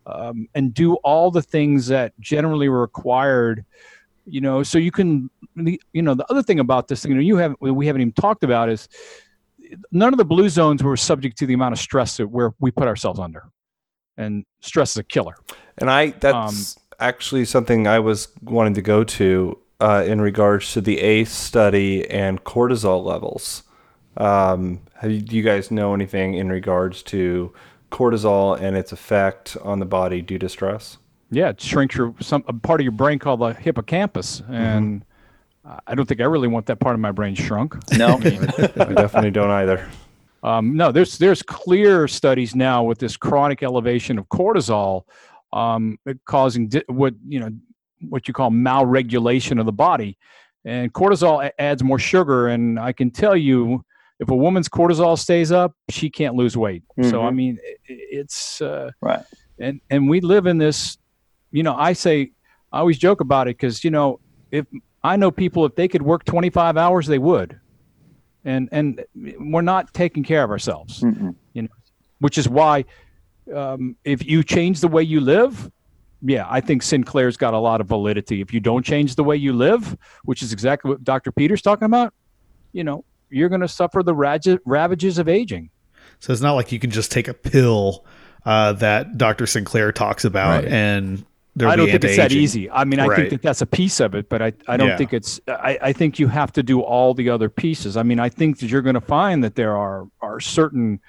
[0.07, 3.65] um, and do all the things that generally are required
[4.31, 7.23] you know so you can you know the other thing about this thing you know
[7.23, 8.89] you have we haven't even talked about is
[9.91, 12.71] none of the blue zones were subject to the amount of stress that where we
[12.71, 13.45] put ourselves under
[14.17, 15.37] and stress is a killer
[15.79, 20.81] And I that's actually something I was wanting to go to uh, in regards to
[20.81, 23.63] the ACE study and cortisol levels.
[24.17, 27.53] Um, have you, do you guys know anything in regards to
[27.91, 30.99] cortisol and its effect on the body due to stress?
[31.31, 35.05] yeah it shrinks your some a part of your brain called the hippocampus and
[35.87, 38.15] i don't think i really want that part of my brain shrunk No.
[38.25, 39.87] I definitely don't either.
[40.43, 45.03] Um, no, there's there's clear studies now with this chronic elevation of cortisol
[45.53, 47.51] um, causing di- what you know
[48.09, 50.17] what you call malregulation of the body,
[50.65, 52.49] and cortisol adds more sugar.
[52.49, 53.85] And I can tell you,
[54.21, 56.83] if a woman's cortisol stays up, she can't lose weight.
[57.03, 57.35] So I Mhm.
[57.35, 59.23] mean, it's uh, Right.
[59.59, 60.97] and and we live in this.
[61.53, 62.33] You know, I say
[62.73, 64.67] I always joke about it because you know if
[65.03, 67.59] I know people if they could work 25 hours, they would
[68.45, 71.35] and and we're not taking care of ourselves Mm-mm.
[71.55, 71.69] you know
[72.21, 72.85] which is why
[73.53, 75.69] um, if you change the way you live
[76.23, 79.37] yeah i think sinclair's got a lot of validity if you don't change the way
[79.37, 82.13] you live which is exactly what dr peter's talking about
[82.73, 85.71] you know you're going to suffer the rag- ravages of aging
[86.19, 88.05] So it's not like you can just take a pill
[88.45, 89.47] uh, that Dr.
[89.47, 90.73] Sinclair talks about Right.
[90.73, 91.25] and
[91.61, 92.71] I don't think it's that easy.
[92.71, 93.17] I mean, I Right.
[93.17, 94.97] think that that's a piece of it, but I, I don't Yeah.
[94.97, 95.41] think it's.
[95.49, 97.97] I, I think you have to do all the other pieces.
[97.97, 101.01] I mean, I think that you're going to find that there are are certain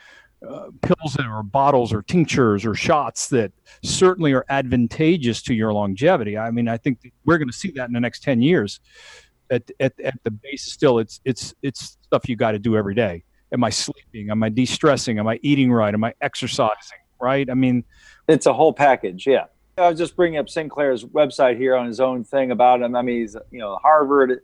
[0.47, 3.51] uh, pills or bottles or tinctures or shots that
[3.83, 6.37] certainly are advantageous to your longevity.
[6.37, 8.79] I mean, I think we're going to see that in the next ten years.
[9.51, 12.93] At, at, at the base, still, it's it's it's stuff you got to do every
[12.93, 13.23] day.
[13.51, 14.29] Am I sleeping?
[14.29, 15.17] Am I de-stressing?
[15.17, 15.93] Am I eating right?
[15.93, 16.99] Am I exercising?
[17.19, 17.49] Right?
[17.49, 17.83] I mean,
[18.27, 19.45] It's a whole package, yeah.
[19.77, 22.95] I was just bringing up Sinclair's website here on his own thing about him.
[22.95, 24.41] I mean, he's you know Harvard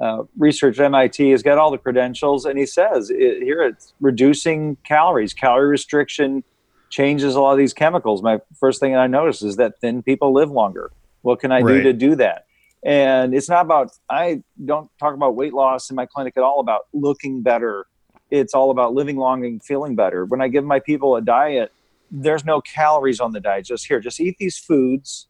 [0.00, 4.76] uh, research, MIT, has got all the credentials, and he says it, here it's reducing
[4.84, 6.44] calories, calorie restriction
[6.90, 8.22] changes a lot of these chemicals.
[8.22, 10.92] My first thing I noticed is that thin people live longer.
[11.22, 12.46] What can I do to do that?
[12.84, 16.60] And it's not about I don't talk about weight loss in my clinic at all
[16.60, 17.86] about looking better.
[18.30, 20.24] It's all about living long and feeling better.
[20.24, 21.72] When I give my people a diet
[22.10, 23.66] there's no calories on the diet.
[23.66, 25.28] Just here, just eat these foods.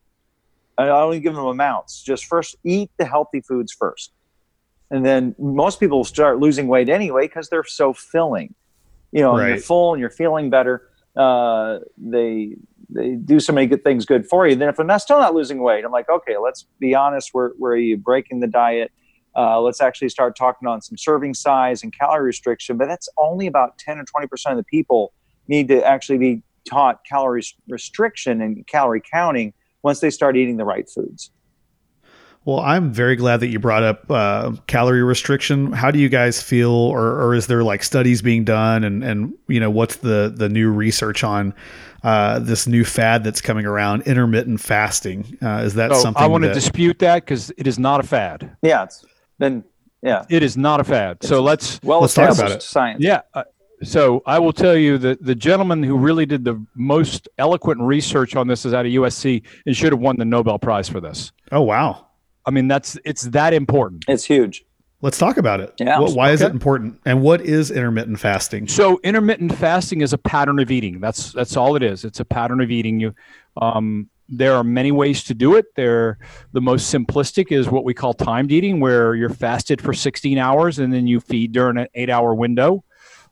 [0.78, 2.02] I don't even give them amounts.
[2.02, 4.12] Just first eat the healthy foods first.
[4.90, 8.54] And then most people start losing weight anyway because they're so filling.
[9.12, 10.90] You know, and you're full and you're feeling better.
[11.16, 12.56] Uh, they
[12.88, 14.54] they do so many good things good for you.
[14.54, 17.30] Then if they're not still not losing weight, I'm like, okay, let's be honest.
[17.32, 18.92] Where where are you breaking the diet?
[19.36, 22.76] Uh, let's actually start talking on some serving size and calorie restriction.
[22.76, 25.12] But that's only about 10 or 20 percent of the people
[25.48, 30.64] need to actually be taught calorie restriction and calorie counting once they start eating the
[30.64, 31.30] right foods.
[32.46, 35.72] Well, I'm very glad that you brought up uh, calorie restriction.
[35.72, 39.34] How do you guys feel, or, or is there like studies being done, and and
[39.48, 41.52] you know what's the the new research on
[42.04, 45.36] uh, this new fad that's coming around, intermittent fasting?
[45.42, 47.98] Uh, is that so something I want to that, dispute that because it is not
[47.98, 48.56] a fad.
[48.62, 49.04] Yeah, it's
[49.40, 49.64] been
[50.02, 51.24] yeah It is not a fad.
[51.24, 52.62] So let's well Let's talk about it.
[52.62, 53.02] science.
[53.02, 53.22] Yeah.
[53.34, 53.42] Uh,
[53.82, 58.34] so I will tell you that the gentleman who really did the most eloquent research
[58.36, 61.32] on this is out of USC and should have won the Nobel Prize for this.
[61.52, 62.05] Oh wow,
[62.46, 64.04] I mean, that's it's that important.
[64.08, 64.64] It's huge.
[65.02, 65.74] let's talk about it.
[65.78, 65.98] Yeah.
[66.00, 68.66] What- why is it important, and what is intermittent fasting?
[68.68, 71.00] So intermittent fasting is a pattern of eating.
[71.00, 72.04] That's that's all it is.
[72.04, 73.00] It's a pattern of eating.
[73.00, 73.14] You,
[73.60, 75.66] um, there are many ways to do it.
[75.76, 76.18] There,
[76.52, 80.78] the most simplistic is what we call timed eating, where you're fasted for 16 hours
[80.80, 82.82] and then you feed during an eight-hour window.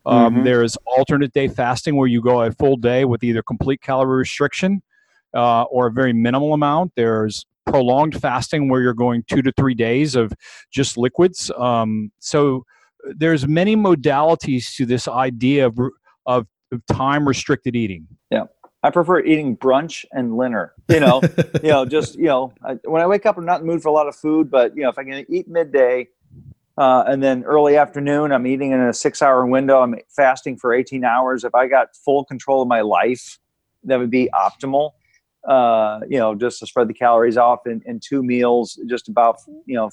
[0.07, 0.45] Um, Mhm.
[0.45, 4.19] There is alternate day fasting, where you go a full day with either complete calorie
[4.19, 4.83] restriction
[5.35, 6.93] uh, or a very minimal amount.
[6.95, 10.33] There's prolonged fasting, where you're going two to three days of
[10.71, 11.51] just liquids.
[11.57, 12.65] Um, so
[13.17, 15.79] there's many modalities to this idea of
[16.27, 18.07] of, of time restricted eating.
[18.31, 18.45] Yeah.
[18.83, 20.75] I prefer eating brunch and dinner.
[20.91, 21.23] You know,
[21.63, 23.83] you know, just you know, I, when I wake up, I'm not in the mood
[23.83, 26.09] for a lot of food, but you know, if I can eat midday,
[26.77, 29.81] uh, and then early afternoon, I'm eating in a six-hour window.
[29.81, 31.45] I'm fasting for 18 hours.
[31.45, 33.39] If I got full control of my life,
[33.85, 34.91] that would be optimal.
[35.49, 39.37] Uh, you know, just to spread the calories off in, in two meals, just about
[39.67, 39.91] you know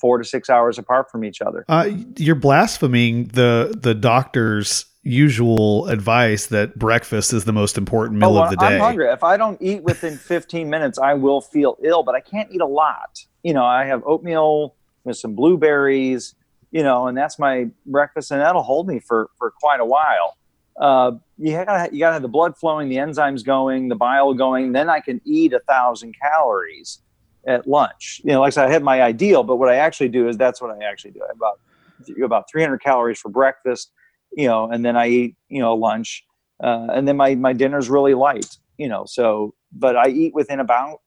[0.00, 1.64] four to six hours apart from each other.
[1.68, 8.38] Uh, you're blaspheming the the doctor's usual advice that breakfast is the most important meal
[8.38, 8.66] Oh, of the day.
[8.76, 9.08] I'm hungry.
[9.08, 12.60] If I don't eat within 15 minutes, I will feel ill, but I can't eat
[12.60, 13.18] a lot.
[13.42, 16.36] You know, I have oatmeal with some blueberries,
[16.70, 20.36] you know, and that's my breakfast, and that'll hold me for for quite a while.
[20.80, 24.72] Uh, you gotta you gotta have the blood flowing, the enzymes going, the bile going.
[24.72, 27.00] Then I can eat a thousand calories
[27.46, 28.20] at lunch.
[28.24, 30.36] You know, like I said, I have my ideal, but what I actually do is
[30.36, 31.20] that's what I actually do.
[31.22, 31.60] I about
[32.24, 33.92] about 300 calories for breakfast,
[34.32, 36.24] you know, and then I eat, you know, lunch,
[36.62, 39.04] uh, and then my my dinner's really light, you know.
[39.06, 41.00] So, but I eat within about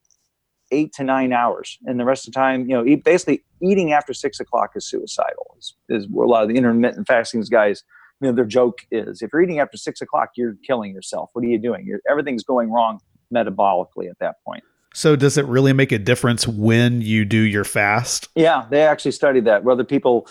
[0.72, 3.94] eight to nine hours, and the rest of the time, you know, eat, basically eating
[3.94, 5.56] after six o'clock is suicidal.
[5.58, 7.84] Is, is where a lot of the intermittent fasting guys,
[8.22, 11.30] you know, their joke is if you're eating after six o'clock, you're killing yourself.
[11.34, 11.86] What are you doing?
[11.86, 13.00] You're, everything's going wrong
[13.34, 14.64] metabolically at that point.
[14.94, 18.30] So does it really make a difference when you do your fast?
[18.36, 19.66] Yeah, they actually studied that.
[19.66, 20.28] Whether people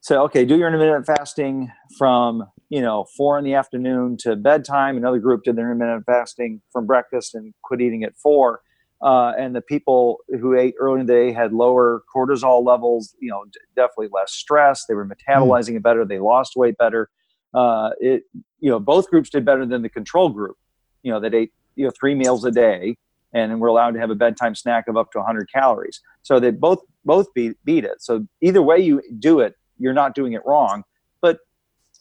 [0.00, 4.96] say, okay, do your intermittent fasting from you know four in the afternoon to bedtime.
[4.96, 8.60] Another group did their intermittent fasting from breakfast and quit eating at four.
[9.00, 13.14] Uh, and the people who ate early in the day had lower cortisol levels.
[13.20, 14.84] You know, d- definitely less stress.
[14.86, 16.04] They were metabolizing it better.
[16.04, 17.08] They lost weight better.
[17.54, 18.22] Uh, it
[18.60, 20.56] you know both groups did better than the control group.
[21.02, 22.96] You know that ate you know three meals a day
[23.32, 26.00] and we're allowed to have a bedtime snack of up to 100 calories.
[26.22, 28.00] So they both both beat beat it.
[28.02, 30.82] So either way you do it, you're not doing it wrong.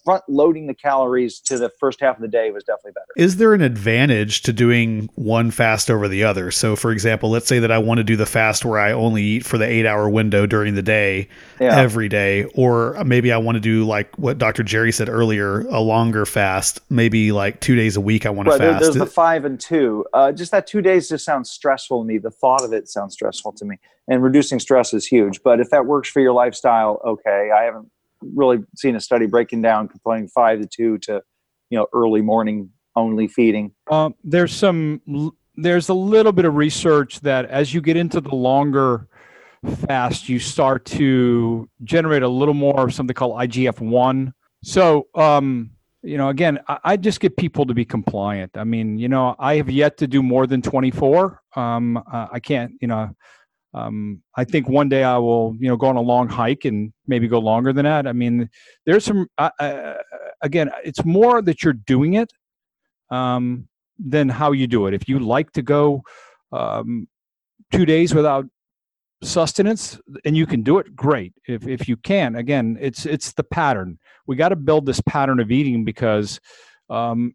[0.08, 3.08] Front loading the calories to the first half of the day was definitely better.
[3.18, 6.49] Is there an advantage to doing one fast over the other?
[6.49, 9.22] So, for example, let's say that I want to do the fast where I only
[9.22, 11.28] eat for the eight hour window during the day
[11.60, 11.78] Yeah.
[11.78, 14.64] every day, or maybe I want to do like what Dr.
[14.64, 18.26] Jerry said earlier, a longer fast, maybe like two days a week.
[18.26, 18.84] I want to Right, there- fast.
[18.84, 20.05] there's the five and two.
[20.14, 22.18] Uh, just that two days just sounds stressful to me.
[22.18, 23.78] The thought of it sounds stressful to me.
[24.08, 25.43] And reducing stress is huge.
[25.43, 27.51] But if that works for your lifestyle, okay.
[27.53, 27.89] I haven't
[28.22, 31.22] really seen a study breaking down comparing five to two to,
[31.70, 33.72] you know, early morning only feeding.
[33.91, 35.01] Um, there's some
[35.55, 39.07] there's a little bit of research that as you get into the longer
[39.88, 44.34] fast, you start to generate a little more of something called IGF one.
[44.63, 45.72] So um,
[46.03, 48.57] you know, again, I, I just get people to be compliant.
[48.57, 51.41] I mean, you know, I have yet to do more than 24.
[51.55, 53.15] Um, I can't, you know.
[53.78, 56.91] Um, I think one day I will, you know, go on a long hike and
[57.05, 58.07] maybe go longer than that.
[58.07, 58.49] I mean,
[58.86, 59.28] there's some.
[60.41, 62.32] Again, it's more that you're doing it
[63.09, 63.67] um,
[63.99, 64.93] than how you do it.
[64.93, 66.01] If you like to go
[66.51, 67.07] um,
[67.71, 68.45] two days without
[69.23, 71.34] sustenance and you can do it, great.
[71.47, 73.99] If if you can, again, it's it's the pattern.
[74.28, 76.39] We got to build this pattern of eating because,
[76.89, 77.34] um,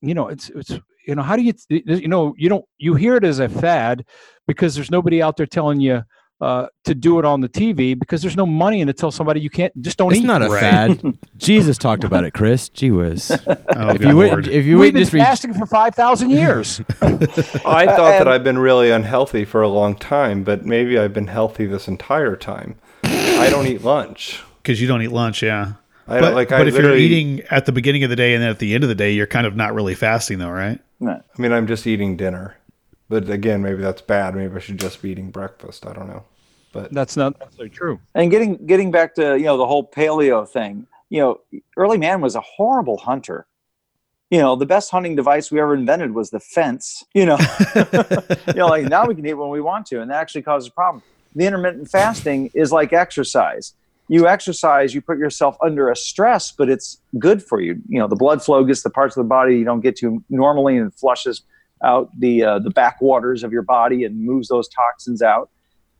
[0.00, 3.16] you know, it's it's you know how do you you know you don't you hear
[3.16, 4.04] it as a fad
[4.46, 6.02] because there's nobody out there telling you.
[6.40, 8.96] Uh, to do it on the TV because there's no money in it.
[8.98, 10.16] Tell somebody you can't just don't eat.
[10.16, 10.26] It's eat.
[10.26, 10.60] not a Right.
[10.60, 11.18] fad.
[11.36, 12.68] Jesus talked about it, Chris.
[12.68, 13.30] Gee whiz.
[13.46, 15.22] oh, if you wait, if you We've wait, been just read.
[15.22, 16.80] fasting for five thousand years.
[17.00, 21.28] I thought that I've been really unhealthy for a long time, but maybe I've been
[21.28, 22.74] healthy this entire time.
[23.04, 24.42] I don't eat lunch.
[24.64, 25.74] because you don't eat lunch, yeah.
[26.12, 26.48] I but don't like.
[26.50, 28.74] but I if you're eating at the beginning of the day and then at the
[28.74, 30.78] end of the day, you're kind of not really fasting, though, right?
[31.00, 31.12] No.
[31.12, 32.56] I mean, I'm just eating dinner.
[33.08, 34.34] But again, maybe that's bad.
[34.34, 35.86] Maybe I should just be eating breakfast.
[35.86, 36.24] I don't know.
[36.72, 38.00] But That's not necessarily true.
[38.14, 40.86] And getting getting back to you know the whole paleo thing.
[41.10, 43.46] You know, early man was a horrible hunter.
[44.30, 47.04] You know, the best hunting device we ever invented was the fence.
[47.12, 47.38] You know,
[48.46, 50.68] you know, like now we can eat when we want to, and that actually causes
[50.68, 51.02] a problem.
[51.34, 53.74] The intermittent fasting is like exercise.
[54.12, 57.80] You exercise, you put yourself under a stress, but it's good for you.
[57.88, 60.22] You know, the blood flow gets the parts of the body you don't get to
[60.28, 61.44] normally, and flushes
[61.82, 65.48] out the uh, the backwaters of your body and moves those toxins out.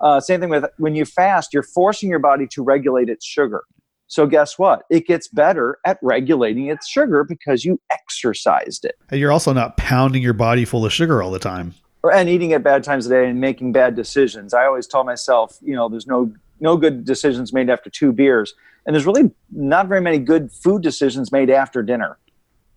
[0.03, 3.63] Uh, same thing with when you fast, you're forcing your body to regulate its sugar.
[4.09, 4.83] So guess what?
[4.91, 8.97] It gets better at regulating its sugar because you exercised it.
[9.09, 11.73] And you're also not pounding your body full of sugar all the time.
[12.03, 14.53] Or- and eating at bad times of day and making bad decisions.
[14.53, 16.31] I always tell myself, you know, there's no
[16.63, 18.55] no good decisions made after two beers,
[18.87, 22.19] and there's really not very many good food decisions made after dinner.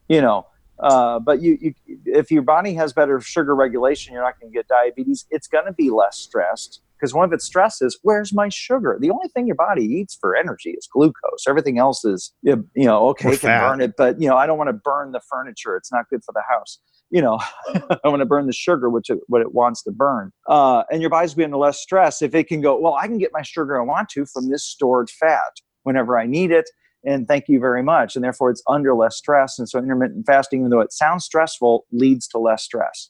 [0.10, 0.48] You know,
[0.80, 1.74] uh, but you, you
[2.06, 5.26] if your body has better sugar regulation, you're not going to get diabetes.
[5.30, 8.98] It's going to be less stressed because one of its stress is where's my sugar?
[9.00, 11.46] The only thing your body eats for energy is glucose.
[11.48, 13.70] Everything else is you know okay, it can fat.
[13.70, 15.76] burn it, but you know I don't want to burn the furniture.
[15.76, 16.80] It's not good for the house.
[17.12, 17.40] You know,
[18.04, 20.32] I want to burn the sugar, which it, what it wants to burn.
[20.50, 22.80] Uh, and your body's being less stress if it can go.
[22.80, 25.54] Well, I can get my sugar I want to from this stored fat
[25.84, 26.70] whenever I need it.
[27.06, 28.16] And thank you very much.
[28.16, 29.60] And therefore, it's under less stress.
[29.60, 33.10] And so, intermittent fasting, even though it sounds stressful, leads to less stress.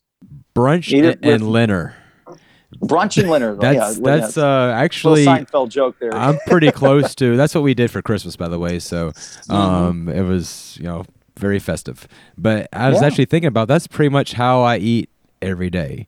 [0.56, 1.94] Brunch Eat it and, and Leonard.
[2.84, 3.56] Brunch and dinner.
[3.56, 6.14] That's yeah, that's uh, little actually Seinfeld joke there.
[6.14, 7.38] I'm pretty close to.
[7.38, 8.80] That's what we did for Christmas, by the way.
[8.80, 9.14] So
[9.50, 11.06] um, it was you know
[11.38, 12.08] very festive.
[12.38, 13.08] But I was Yeah.
[13.08, 15.10] actually thinking about that's pretty much how I eat
[15.42, 16.08] every day.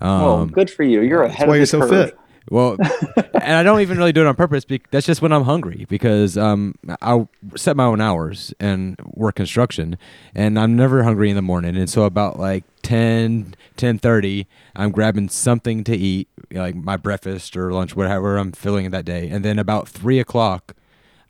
[0.00, 1.02] Um, well, good for you.
[1.02, 1.90] You're ahead why of you're the so curve.
[2.10, 2.17] fit.
[2.50, 2.76] Well,
[3.34, 4.64] and I don't even really do it on purpose.
[4.64, 7.26] Because that's just when I'm hungry because um, I
[7.56, 9.98] set my own hours and work construction,
[10.34, 11.76] and I'm never hungry in the morning.
[11.76, 14.46] And so about like 10, 10.30,
[14.76, 19.28] I'm grabbing something to eat, like my breakfast or lunch, whatever I'm feeling that day.
[19.28, 20.74] And then about three o'clock,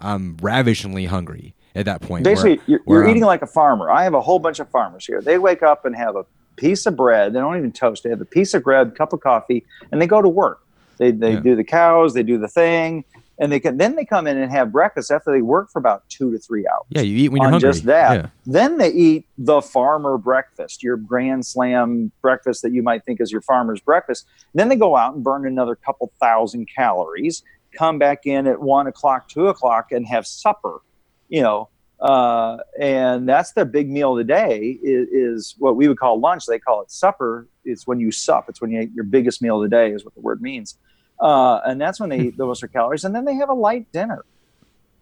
[0.00, 2.24] I'm ravishingly hungry at that point.
[2.24, 3.90] where- Basically, you're, where you're eating like a farmer.
[3.90, 5.20] I have a whole bunch of farmers here.
[5.20, 6.24] They wake up and have a
[6.56, 7.32] piece of bread.
[7.32, 8.02] They don't even toast.
[8.04, 10.60] They have a piece of bread, cup of coffee, and they go to work.
[10.98, 11.40] They they Yeah.
[11.40, 12.14] do the cows.
[12.14, 13.04] They do the thing,
[13.38, 16.08] and they can then they come in and have breakfast after they work for about
[16.08, 16.86] two to three hours.
[16.90, 17.68] yeah, you eat when you're on hungry.
[17.70, 18.14] just that.
[18.14, 18.30] Yeah.
[18.46, 23.30] Then they eat the farmer breakfast, your grand slam breakfast that you might think is
[23.32, 24.26] your farmer's breakfast.
[24.54, 27.42] Then they go out and burn another couple thousand calories,
[27.72, 30.80] come back in at one o'clock, two o'clock, and have supper.
[31.28, 31.68] You know,
[32.00, 36.18] uh, and that's their big meal of the day is, is what we would call
[36.18, 36.46] lunch.
[36.46, 37.46] They call it supper.
[37.64, 38.46] It's when you sup.
[38.48, 40.78] It's when you eat your biggest meal of the day is what the word means.
[41.20, 43.04] Uh, and that's when they eat the most calories.
[43.04, 44.24] And then they have a light dinner.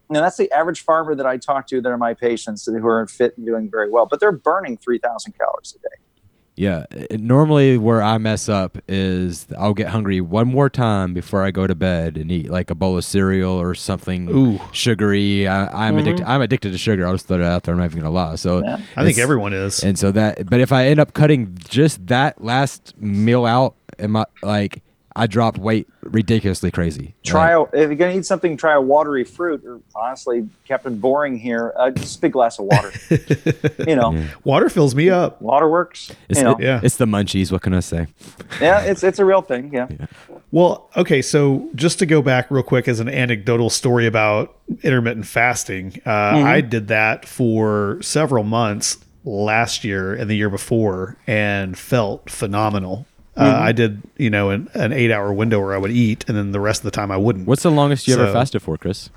[0.08, 3.06] Now that's the average farmer that I talk to that are my patients who are
[3.06, 5.94] fit and doing very well, but they're burning 3,000 calories a day.
[6.58, 11.42] Yeah, it- normally where I mess up is I'll get hungry one more time before
[11.42, 14.58] I go to bed and eat like a bowl of cereal or something Ooh.
[14.72, 15.46] sugary.
[15.46, 16.24] I, I'm addicted.
[16.24, 17.04] I'm addicted to sugar.
[17.06, 17.74] I'll just throw it out there.
[17.74, 18.36] I'm not even gonna lie.
[18.36, 18.78] So Yeah.
[18.96, 19.82] I think everyone is.
[19.84, 24.16] And so that, but if I end up cutting just that last meal out, am
[24.16, 24.82] I like
[25.18, 27.14] I dropped weight ridiculously crazy.
[27.24, 29.64] Try Like, a, if you're going to eat something, try a watery fruit.
[29.64, 32.92] Or honestly, Captain Boring here, uh, just a big glass of water.
[33.88, 35.40] you know, Water fills me up.
[35.40, 36.12] water works.
[36.28, 36.80] it's, you know, it- Yeah.
[36.82, 37.50] it's the munchies.
[37.50, 38.06] What can I say?
[38.60, 39.72] yeah, it's it's a real thing.
[39.72, 39.88] Yeah.
[40.52, 45.26] Well, okay, so just to go back real quick as an anecdotal story about intermittent
[45.26, 51.76] fasting, uh, I did that for several months last year and the year before and
[51.76, 53.06] felt phenomenal.
[53.37, 56.37] Uh, I did, you know, an, an eight hour window where I would eat and
[56.37, 57.47] then the rest of the time I wouldn't.
[57.47, 59.11] What's the longest you ever fasted for, Chris?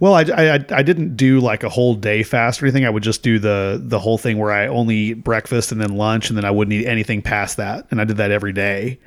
[0.00, 2.84] Well, I, I, I didn't do like a whole day fast or anything.
[2.84, 5.96] I would just do the the whole thing where I only eat breakfast and then
[5.96, 7.86] lunch, and then I wouldn't eat anything past that.
[7.90, 8.98] And I did that every day,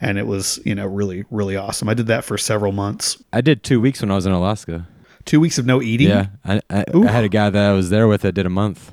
[0.00, 1.88] and it was you know really really awesome.
[1.88, 3.22] I did that for several months.
[3.32, 4.86] I did two weeks when I was in Alaska.
[5.26, 6.08] Two weeks of no eating.
[6.08, 8.50] Yeah, I, I, I had a guy that I was there with that did a
[8.50, 8.92] month,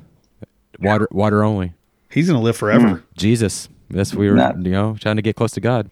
[0.80, 1.74] water water only.
[2.10, 3.04] He's gonna live forever.
[3.16, 5.90] Jesus, that's we were Not- you know trying to get close to God.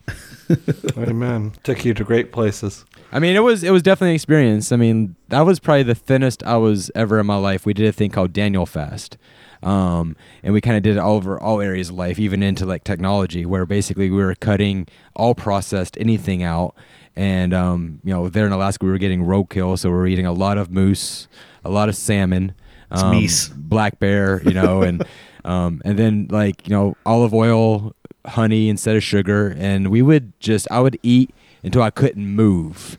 [0.98, 1.54] Amen.
[1.64, 2.86] Took you to great places.
[3.12, 4.72] I mean, it was it was definitely an experience.
[4.72, 7.66] I mean, that was probably the thinnest I was ever in my life.
[7.66, 9.18] We did a thing called Daniel Fast,
[9.64, 12.66] um, and we kind of did it all over all areas of life, even into
[12.66, 16.76] like technology, where basically we were cutting all processed anything out.
[17.16, 20.26] And um, you know, there in Alaska, we were getting roadkill, so we were eating
[20.28, 21.28] a lot of moose,
[21.66, 22.59] a lot of salmon, It's
[22.92, 23.52] um, meese.
[23.56, 25.04] black bear, you know, and
[25.46, 30.34] um, and then like you know olive oil, honey instead of sugar, and we would
[30.40, 31.34] just I would eat
[31.64, 32.98] until I couldn't move,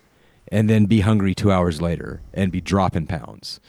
[0.49, 3.61] and then be hungry two hours later and be dropping pounds.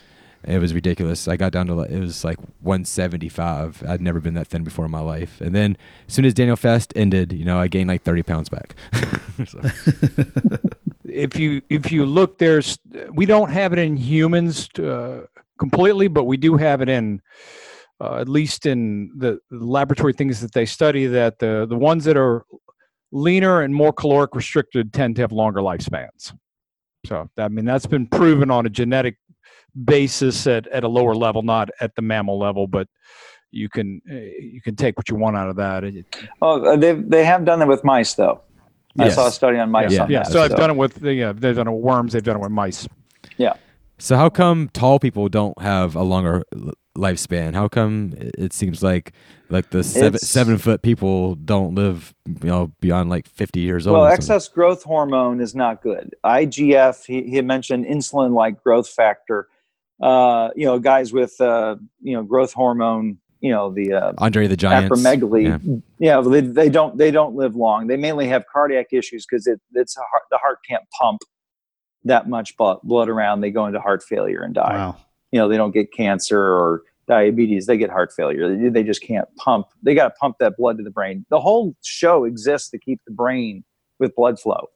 [0.44, 1.28] It was ridiculous.
[1.28, 3.84] I got down to like- it was like 175.
[3.88, 5.40] I'd never been that thin before in my life.
[5.40, 8.50] And then as soon as Daniel Fast ended, you know, I gained like 30 pounds
[8.50, 8.76] back.
[11.06, 12.80] If you if you look there's
[13.12, 15.26] we don't have it in humans uh,
[15.62, 17.22] completely but we do have it in
[18.02, 22.18] uh, at least in the, laboratory things that they study that the the ones that
[22.18, 22.44] are
[23.12, 26.34] leaner and more caloric restricted tend to have longer lifespans
[27.06, 29.18] so i mean that's been proven on a genetic
[29.86, 32.88] basis at, at a lower level not at the mammal level but
[33.52, 34.16] you can uh,
[34.56, 35.84] you can take what you want out of that
[36.42, 38.42] Oh, uh, they they have done that with mice though.
[38.98, 39.92] I saw a study on mice.
[39.92, 40.04] Yeah.
[40.04, 42.14] on yeah that, so i've done it with the yeah they've done it with worms
[42.14, 42.88] they've done it with mice
[44.02, 46.44] So how come tall people don't have a longer
[46.98, 47.54] lifespan?
[47.54, 49.14] How come it seems like
[49.50, 53.86] like the seven It's- seven foot people don't live you know beyond like fifty years
[53.86, 54.00] old?
[54.00, 56.16] Well, excess growth hormone is not good.
[56.26, 59.48] IGF, he, he mentioned insulin like growth factor.
[60.02, 64.48] Uh, you know, guys with, uh, you know, growth hormone you know the uh, Andre
[64.48, 64.92] the Giant.
[64.92, 65.84] acromegaly.
[66.00, 66.16] Yeah.
[66.18, 67.86] Yeah, they, they don't they don't live long.
[67.86, 71.22] They mainly have cardiac issues because it, it's the heart can't pump
[72.06, 73.42] that much blood, blood around.
[73.42, 74.76] They go into heart failure and die.
[74.76, 74.98] Wow.
[75.32, 77.66] You know, they don't get cancer or diabetes.
[77.66, 78.70] They get heart failure.
[78.70, 79.68] They, just can't pump.
[79.84, 81.26] They got to pump that blood to the brain.
[81.30, 83.64] The whole show exists to keep the brain
[84.00, 84.70] with blood flow.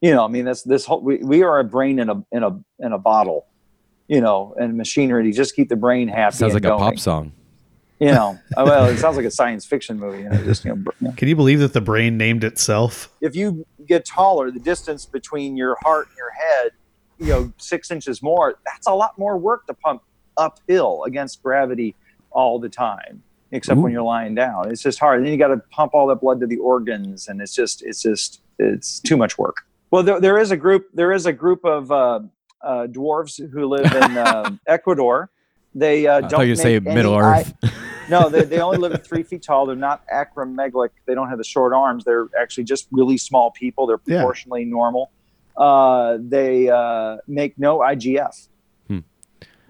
[0.00, 1.02] You know, I mean, that's this whole.
[1.02, 3.46] We, we are a brain in a in a in a bottle.
[4.08, 6.36] You know, and machinery to just keep the brain happy.
[6.36, 7.32] Sounds like a pop song.
[8.00, 10.74] You know uh, well it sounds like a science fiction movie you know just you
[10.74, 11.14] know, you know.
[11.16, 13.10] Can you believe that the brain named itself?
[13.20, 16.70] if you get taller the distance between your heart and your head
[17.18, 20.02] you know six inches more that's a lot more work to pump
[20.36, 21.94] uphill against gravity
[22.30, 23.22] all the time
[23.52, 26.06] except when you're lying down it's just hard and then you got to pump all
[26.06, 29.56] that blood to the organs and it's just it's just it's too much work
[29.90, 32.20] well there, there is a group there is a group of uh,
[32.62, 35.30] uh, dwarves who live in um ecuador
[35.74, 37.54] they uh, don't thought you say any Middle eye- Earth.
[38.10, 39.66] no, they, they only live at three feet tall.
[39.66, 40.90] They're not acromegalic.
[41.06, 42.04] They don't have the short arms.
[42.04, 43.86] They're actually just really small people.
[43.86, 44.18] They're Yeah.
[44.18, 45.10] proportionally normal.
[45.56, 48.48] Uh, they uh, make no IGF,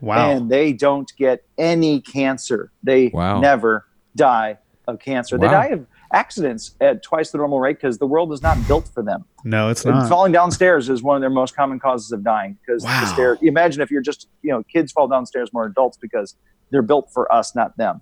[0.01, 0.31] Wow.
[0.31, 2.71] and they don't get any cancer.
[2.83, 3.41] They Wow.
[3.41, 3.85] never
[4.17, 5.37] die of cancer.
[5.37, 8.89] They die of accidents at twice the normal rate because the world is not built
[8.89, 9.25] for them.
[9.45, 10.09] no, it's And not.
[10.09, 13.01] falling downstairs is one of their most common causes of dying because Wow.
[13.01, 13.39] the stair.
[13.43, 16.35] Imagine if you're just you know kids fall downstairs more adults because
[16.71, 18.01] they're built for us, not them.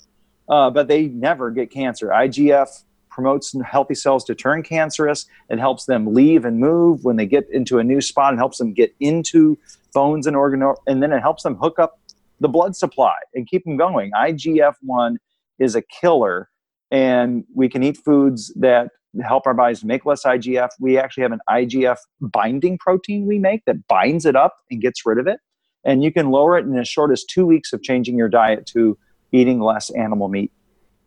[0.49, 2.09] Uh, but they never get cancer.
[2.09, 5.26] IGF promotes healthy cells to turn cancerous.
[5.51, 8.59] It helps them leave and move when they get into a new spot and helps
[8.59, 9.59] them get into
[9.92, 11.99] bones and organ, and then it helps them hook up
[12.40, 14.12] the blood supply and keep them going.
[14.12, 15.18] IGF one
[15.59, 16.49] is a killer,
[16.90, 18.90] and we can eat foods that
[19.22, 20.68] help our bodies make less IGF.
[20.78, 25.05] We actually have an IGF binding protein we make that binds it up and gets
[25.05, 25.40] rid of it.
[25.84, 28.66] And you can lower it in as short as two weeks of changing your diet
[28.74, 28.99] to
[29.33, 30.53] eating less animal meat.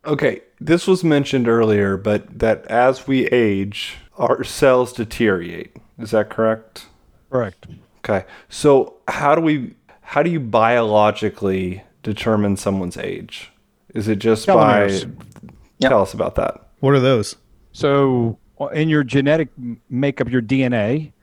[0.05, 5.75] Okay, this was mentioned earlier, but that as we age, our cells deteriorate.
[5.99, 6.87] Is that correct?
[7.29, 7.67] Correct.
[7.99, 8.25] Okay.
[8.49, 13.51] So how do we how do you biologically determine someone's age?
[13.93, 15.05] Is it just Telomeres.
[15.05, 15.23] by
[15.77, 15.89] Yep.
[15.89, 16.67] tell us about that?
[16.81, 17.35] what are those?
[17.71, 18.37] So
[18.73, 21.13] in your genetic m- makeup, your DNA,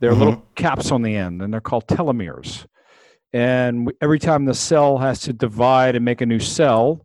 [0.00, 0.22] there are mm-hmm.
[0.22, 2.66] little caps on the end, and they're called telomeres.
[3.34, 7.04] And every time the cell has to divide and make a new cell,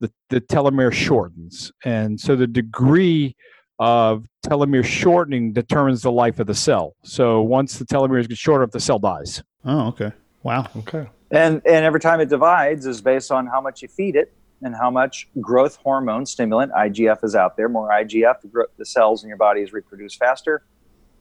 [0.00, 1.70] the, the telomere shortens.
[1.84, 3.36] And so the degree
[3.78, 6.96] of telomere shortening determines the life of the cell.
[7.04, 9.44] So once the telomeres get shorter, the cell dies.
[9.64, 10.10] Oh, okay.
[10.42, 10.66] Wow.
[10.78, 11.08] Okay.
[11.30, 14.74] And and every time it divides is based on how much you feed it and
[14.74, 17.68] how much growth hormone stimulant IGF is out there.
[17.68, 20.64] More IGF, the, gro- the cells in your body is reproduce faster.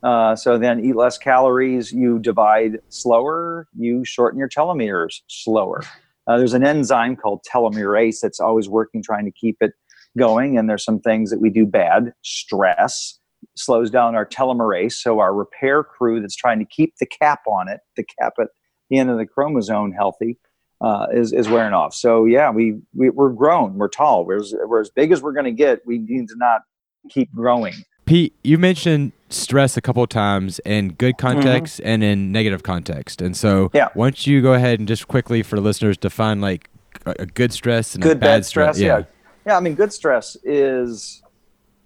[0.04, 5.84] Uh, so then eat less calories, you divide slower, you shorten your telomeres slower.
[6.28, 9.74] Uh, there's an enzyme called telomerase that's always working trying to keep it
[10.18, 10.58] going.
[10.58, 12.14] And there's some things that we do bad.
[12.24, 13.20] Stress
[13.56, 14.94] slows down our telomerase.
[14.94, 18.48] So our repair crew that's trying to keep the cap on it, the cap at
[18.90, 20.38] the end of the chromosome healthy,
[20.82, 21.94] uh, is, is wearing off.
[21.94, 25.34] So yeah, we, we we're grown, we're tall, we're as, we're as big as we're
[25.34, 25.82] going to get.
[25.86, 26.62] We need to not
[27.10, 27.74] keep growing.
[28.12, 33.22] Pete, you mentioned stress a couple of times in good context and in negative context.
[33.22, 33.78] And so, Mm-hmm.
[33.78, 33.88] Yeah.
[33.94, 36.70] why don't you go ahead and just quickly for listeners define like
[37.06, 39.04] a, good stress and a good bad, bad stress yeah.
[39.46, 41.24] yeah i mean good stress is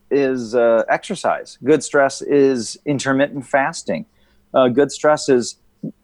[0.10, 4.06] is uh, exercise good stress is intermittent fasting
[4.56, 5.58] uh, good stress is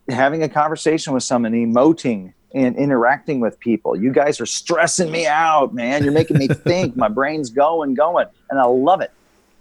[0.09, 5.25] having a conversation with someone emoting and interacting with people you guys are stressing me
[5.25, 9.11] out man you're making me think my brain's going going and i love it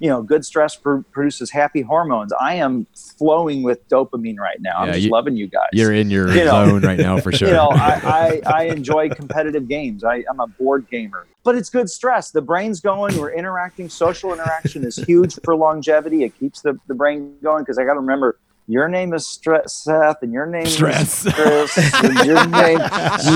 [0.01, 2.87] you know good stress pr- produces happy hormones i am
[3.19, 6.45] flowing with dopamine right now i'm just you- loving you guys You're in your You
[6.47, 6.67] know.
[6.67, 7.49] zone right now for sure.
[7.49, 10.03] you know, I, I, I enjoy competitive games.
[10.05, 12.31] I, I'm a board gamer, but it's good stress.
[12.31, 13.17] The brain's going.
[13.19, 13.89] We're interacting.
[13.89, 16.25] Social interaction is huge for longevity.
[16.25, 19.69] It keeps the, the brain going because I got to remember your name is Stre-
[19.69, 21.27] Seth and your name Stress.
[21.27, 22.81] is Chris and your name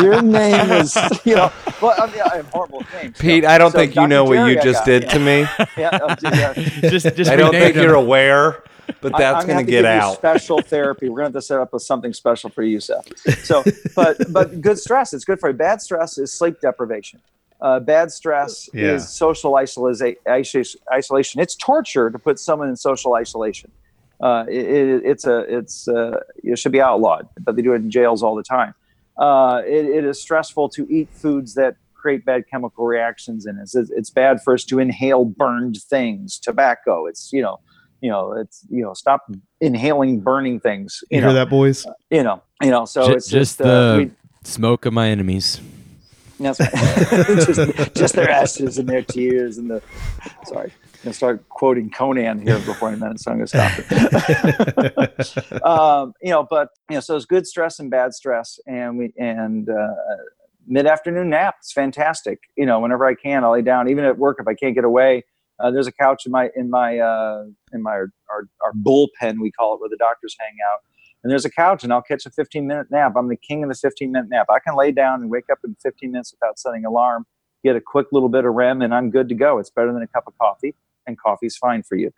[0.03, 1.51] your name is you know.
[1.83, 3.19] Well, I mean, I have horrible names.
[3.19, 3.49] Pete, know.
[3.51, 4.09] I don't So think you Dr.
[4.09, 5.09] know what Jerry you I just got, did yeah.
[5.11, 5.47] to me.
[5.77, 6.53] Yeah, yeah.
[6.91, 8.63] just, just I don't think rename you're aware,
[9.01, 10.15] but that's going to get give you out.
[10.17, 11.09] Special therapy.
[11.09, 13.07] We're going to have to set up with something special for you, Seth.
[13.45, 13.65] So,
[13.97, 15.13] but but good stress.
[15.13, 15.57] It's good for you.
[15.57, 17.21] Bad stress is sleep deprivation.
[17.61, 18.93] Uh, bad stress Yeah.
[18.93, 21.41] is social isolaza- iso- isolation.
[21.41, 23.71] It's torture to put someone in social isolation.
[24.21, 27.77] Uh, it, it, it's a it's uh, it should be outlawed, but they do it
[27.77, 28.75] in jails all the time.
[29.19, 33.75] Uh, it, it is stressful to eat foods that create bad chemical reactions in us.
[33.75, 37.07] It's, it's bad for us to inhale burned things, tobacco.
[37.07, 37.61] It's you know,
[38.01, 39.23] you know, it's you know, stop
[39.61, 41.01] inhaling burning things.
[41.11, 41.87] You You, hear know, that, boys?
[42.11, 42.85] you know, you know.
[42.85, 44.11] So Ju- it's just just, uh, the we,
[44.45, 45.61] smoke of my enemies.
[46.41, 46.73] That's right.
[47.47, 49.83] just, just their ashes and their tears and the.
[50.47, 50.73] Sorry,
[51.05, 55.63] I'm gonna start quoting Conan here before a minute, so I'm gonna stop it.
[55.67, 59.13] um, you know, but you know, so it's good stress and bad stress, and we
[59.19, 59.95] and uh,
[60.67, 61.57] mid afternoon nap.
[61.59, 62.39] It's fantastic.
[62.57, 63.91] You know, whenever I can, I'll lay down.
[63.91, 65.25] Even at work, if I can't get away,
[65.59, 67.45] uh, there's a couch in my in my uh,
[67.75, 70.79] in my our, our bullpen we call it, where the doctors hang out
[71.23, 73.13] and there's a couch and I'll catch a 15 minute nap.
[73.15, 74.47] I'm the king of the 15 minute nap.
[74.49, 77.27] I can lay down and wake up in 15 minutes without setting alarm,
[77.63, 79.59] get a quick little bit of REM, and I'm good to go.
[79.59, 80.75] It's better than a cup of coffee,
[81.07, 82.11] and coffee's fine for you.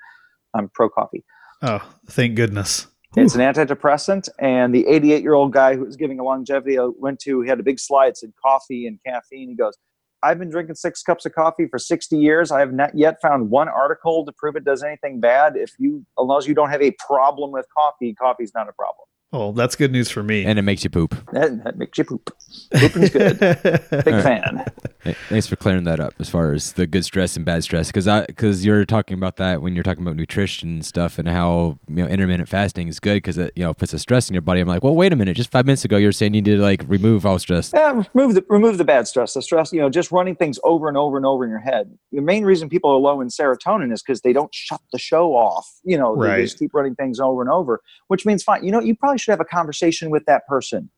[0.55, 1.25] I'm pro coffee.
[1.63, 2.87] Oh, thank goodness.
[3.17, 6.89] It's an antidepressant, and the 88 year old guy who was giving a longevity I
[6.99, 9.49] went to, he had a big slide said coffee and caffeine.
[9.49, 9.79] He goes,
[10.23, 12.51] I've been drinking six cups of coffee for 60 years.
[12.51, 15.57] I have not yet found one article to prove it does anything bad.
[15.57, 18.73] If you, as long as you don't have a problem with coffee, coffee's not a
[18.73, 19.07] problem.
[19.33, 20.45] Oh, that's good news for me.
[20.45, 21.15] And it makes you poop.
[21.33, 22.31] That, that makes you poop.
[22.75, 23.39] Pooping's good.
[24.05, 24.65] Big fan.
[25.07, 27.87] Hey, Thanks for clearing that up as far as the good stress and bad stress,
[27.87, 31.29] because I because you're talking about that when you're talking about nutrition and stuff and
[31.29, 34.35] how you know intermittent fasting is good because it you know puts a stress in
[34.35, 34.59] your body.
[34.59, 36.51] I'm like, well, wait a minute, just five minutes ago you were saying you need
[36.51, 37.71] to like remove all stress.
[37.73, 39.35] Yeah, remove the remove the bad stress.
[39.35, 41.97] The stress, you know, just running things over and over and over in your head.
[42.11, 45.37] The main reason people are low in serotonin is because they don't shut the show
[45.37, 45.69] off.
[45.85, 48.65] You know, they just keep running things over and over, which means fine.
[48.65, 50.91] You know, you probably should have a conversation with that person.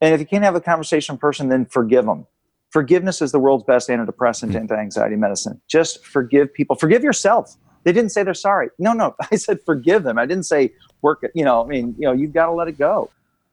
[0.00, 2.28] And if you can't have a conversation with a person, then forgive them.
[2.74, 4.56] Forgiveness is the world's best antidepressant, hmm.
[4.56, 5.60] anti-anxiety medicine.
[5.68, 6.74] Just forgive people.
[6.74, 7.56] Forgive yourself.
[7.84, 8.68] They didn't say they're sorry.
[8.80, 9.14] No, no.
[9.30, 10.18] I said forgive them.
[10.18, 11.30] I didn't say work it.
[11.36, 13.12] You know, I mean, you know, you've got to let it go.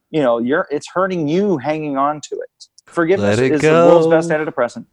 [0.09, 2.65] You know, you're it's hurting you hanging on to it.
[2.87, 4.87] Forgiveness Let it is the world's best antidepressant.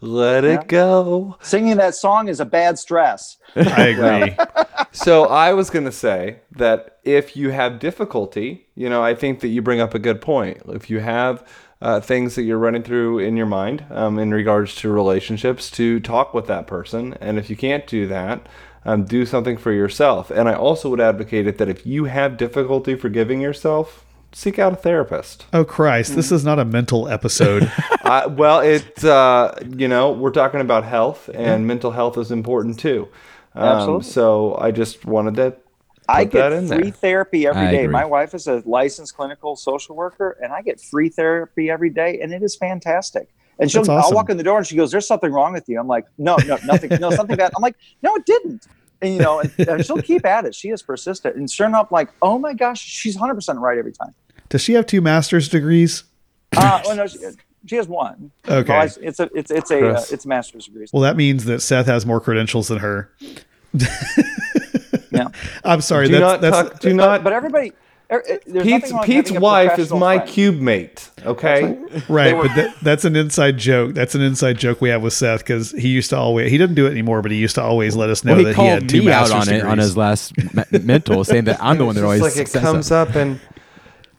[0.00, 0.60] Let Yeah.
[0.60, 1.36] it go.
[1.42, 3.36] Singing that song is a bad stress.
[3.56, 4.36] I agree.
[4.92, 9.40] So I was going to say that if you have difficulty, you know, I think
[9.40, 10.62] that you bring up a good point.
[10.68, 11.46] If you have
[11.80, 16.00] uh, things that you're running through in your mind um, in regards to relationships, to
[16.00, 17.14] talk with that person.
[17.20, 18.46] And if you can't do that,
[18.84, 20.30] um, do something for yourself.
[20.30, 24.72] And I also would advocate it that if you have difficulty forgiving yourself, seek out
[24.72, 25.46] a therapist.
[25.52, 27.70] Oh Christ, this is not a mental episode.
[28.02, 32.78] uh, well, it's uh, you know we're talking about health, and mental health is important
[32.78, 33.08] too.
[33.54, 34.10] Um, Absolutely.
[34.10, 35.65] So I just wanted to put
[36.08, 36.90] I get free there.
[36.90, 37.84] therapy every I day.
[37.84, 37.92] agree.
[37.92, 42.20] My wife is a licensed clinical social worker, and I get free therapy every day,
[42.20, 43.28] and it is fantastic.
[43.58, 45.68] And she'll, That's I'll walk in the door, and she goes, "There's something wrong with
[45.68, 48.66] you." I'm like, "No, no, nothing, no, something bad." I'm like, "No, it didn't."
[49.00, 50.54] And you know, and, and she'll keep at it.
[50.54, 53.92] She is persistent, and sure enough, like, oh my gosh, she's 100 percent right every
[53.92, 54.14] time.
[54.48, 56.04] Does she have two master's degrees?
[56.56, 57.18] Uh, well, no, she,
[57.66, 58.30] she has one.
[58.48, 58.72] Okay.
[58.72, 60.86] Well, it's, it's a it's it's a uh, it's a master's degree.
[60.92, 63.10] Well, that means that Seth has more credentials than her.
[65.16, 65.28] Yeah.
[65.64, 66.06] I'm sorry.
[66.06, 67.24] do that's not that's talk, do not.
[67.24, 67.72] But everybody,
[68.10, 70.30] er, er, there's Pete's nothing wrong with Pete's wife is my friend.
[70.30, 71.10] cube mate.
[71.24, 71.78] Okay.
[72.08, 72.36] right.
[72.36, 73.94] were- But that, that's an inside joke.
[73.94, 76.74] That's an inside joke we have with Seth because he used to always he doesn't
[76.76, 78.66] do it anymore, but he used to always let us know well, he that he
[78.66, 79.72] had two me out master's on it degrees.
[79.72, 80.32] on his last
[80.84, 83.08] mental, saying that I'm the one that It's always like it comes that.
[83.08, 83.40] up and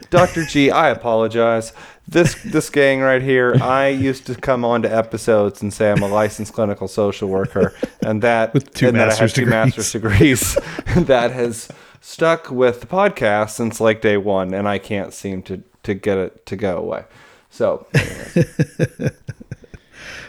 [0.09, 0.45] Dr.
[0.45, 1.73] G, I apologize.
[2.09, 6.01] This this gang right here, I used to come on to episodes and say I'm
[6.01, 9.41] a licensed clinical social worker, and that With two and that I master's have two
[9.41, 9.51] degrees.
[9.51, 10.55] master's degrees.
[11.07, 11.67] that has
[11.99, 16.17] stuck with the podcast since like day one, and I can't seem to to get
[16.17, 17.03] it to go away.
[17.49, 17.87] So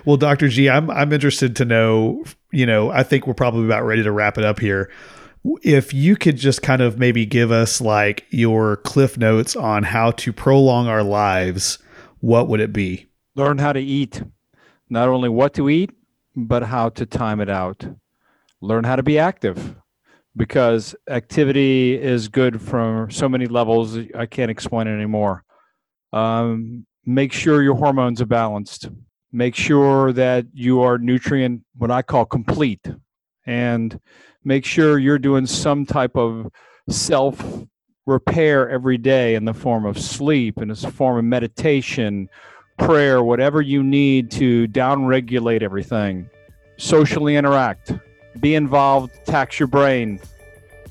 [0.05, 0.49] Well, Dr.
[0.49, 4.11] G, I'm I'm interested to know, you know, I think we're probably about ready to
[4.11, 4.91] wrap it up here.
[5.63, 10.11] If you could just kind of maybe give us like your cliff notes on how
[10.13, 11.79] to prolong our lives,
[12.21, 13.09] what would it be?
[13.39, 14.23] learn how to eat.
[14.91, 15.91] Not only what to eat
[16.37, 17.85] but how to time it out.
[18.61, 19.75] Learn how to be active
[20.37, 25.45] because activity is good from so many levels i can't explain it anymore.
[26.13, 28.89] Um, make sure your hormones are balanced.
[29.33, 32.87] Make sure that you are nutrient what i call complete.
[33.47, 33.99] And
[34.49, 36.51] make sure you're doing some type of
[36.89, 37.41] self
[38.07, 42.29] repair every day in the form of sleep in a form of meditation
[42.79, 46.31] prayer, whatever you need to downregulate everything,
[46.79, 47.93] socially interact,
[48.41, 50.19] be involved, tax your brain,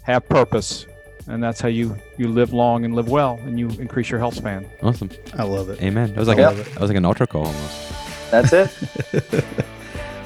[0.03, 0.85] have purpose.
[1.27, 4.35] And that's how you, you live long and live well and you increase your health
[4.35, 4.69] span.
[4.83, 5.09] Awesome.
[5.33, 5.81] I love it.
[5.81, 6.09] Amen.
[6.13, 8.31] That was like I a, love that was like an ultra call almost.
[8.31, 9.45] That's it.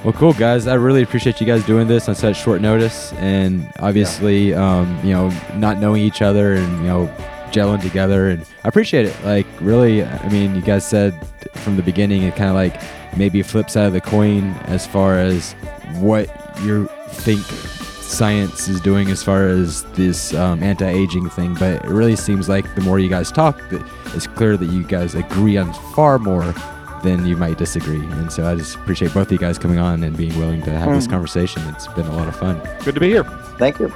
[0.03, 0.65] Well, cool guys.
[0.65, 5.13] I really appreciate you guys doing this on such short notice, and obviously, um, you
[5.13, 7.15] know, not knowing each other and you know,
[7.51, 9.15] gelling together, and I appreciate it.
[9.23, 11.13] Like, really, I mean, you guys said
[11.53, 12.81] from the beginning, it kind of like
[13.15, 15.53] maybe flips out of the coin as far as
[15.99, 16.27] what
[16.63, 17.41] you think
[18.01, 22.73] science is doing as far as this um, anti-aging thing, but it really seems like
[22.73, 23.61] the more you guys talk,
[24.15, 26.55] it's clear that you guys agree on far more
[27.03, 27.99] then you might disagree.
[27.99, 30.71] And so I just appreciate both of you guys coming on and being willing to
[30.71, 31.11] have this hmm.
[31.11, 31.63] conversation.
[31.69, 32.61] It's been a lot of fun.
[32.83, 33.23] Good to be here.
[33.57, 33.93] Thank you.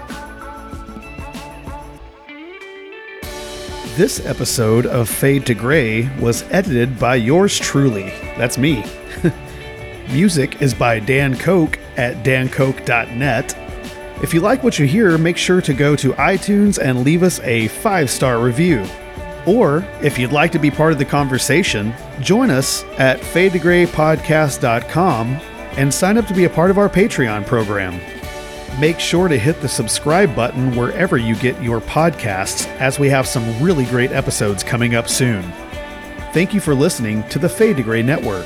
[3.96, 8.10] This episode of Fade to Gray was edited by yours truly.
[8.38, 8.84] That's me.
[10.10, 13.58] Music is by Dan Koch at dankoch.net.
[14.22, 17.40] If you like what you hear, make sure to go to iTunes and leave us
[17.42, 18.86] a five star review.
[19.46, 25.28] Or, if you'd like to be part of the conversation, join us at fadetograypodcast.com
[25.78, 28.00] and sign up to be a part of our Patreon program.
[28.80, 33.28] Make sure to hit the subscribe button wherever you get your podcasts, as we have
[33.28, 35.44] some really great episodes coming up soon.
[36.34, 38.46] Thank you for listening to the Fade to Gray Network.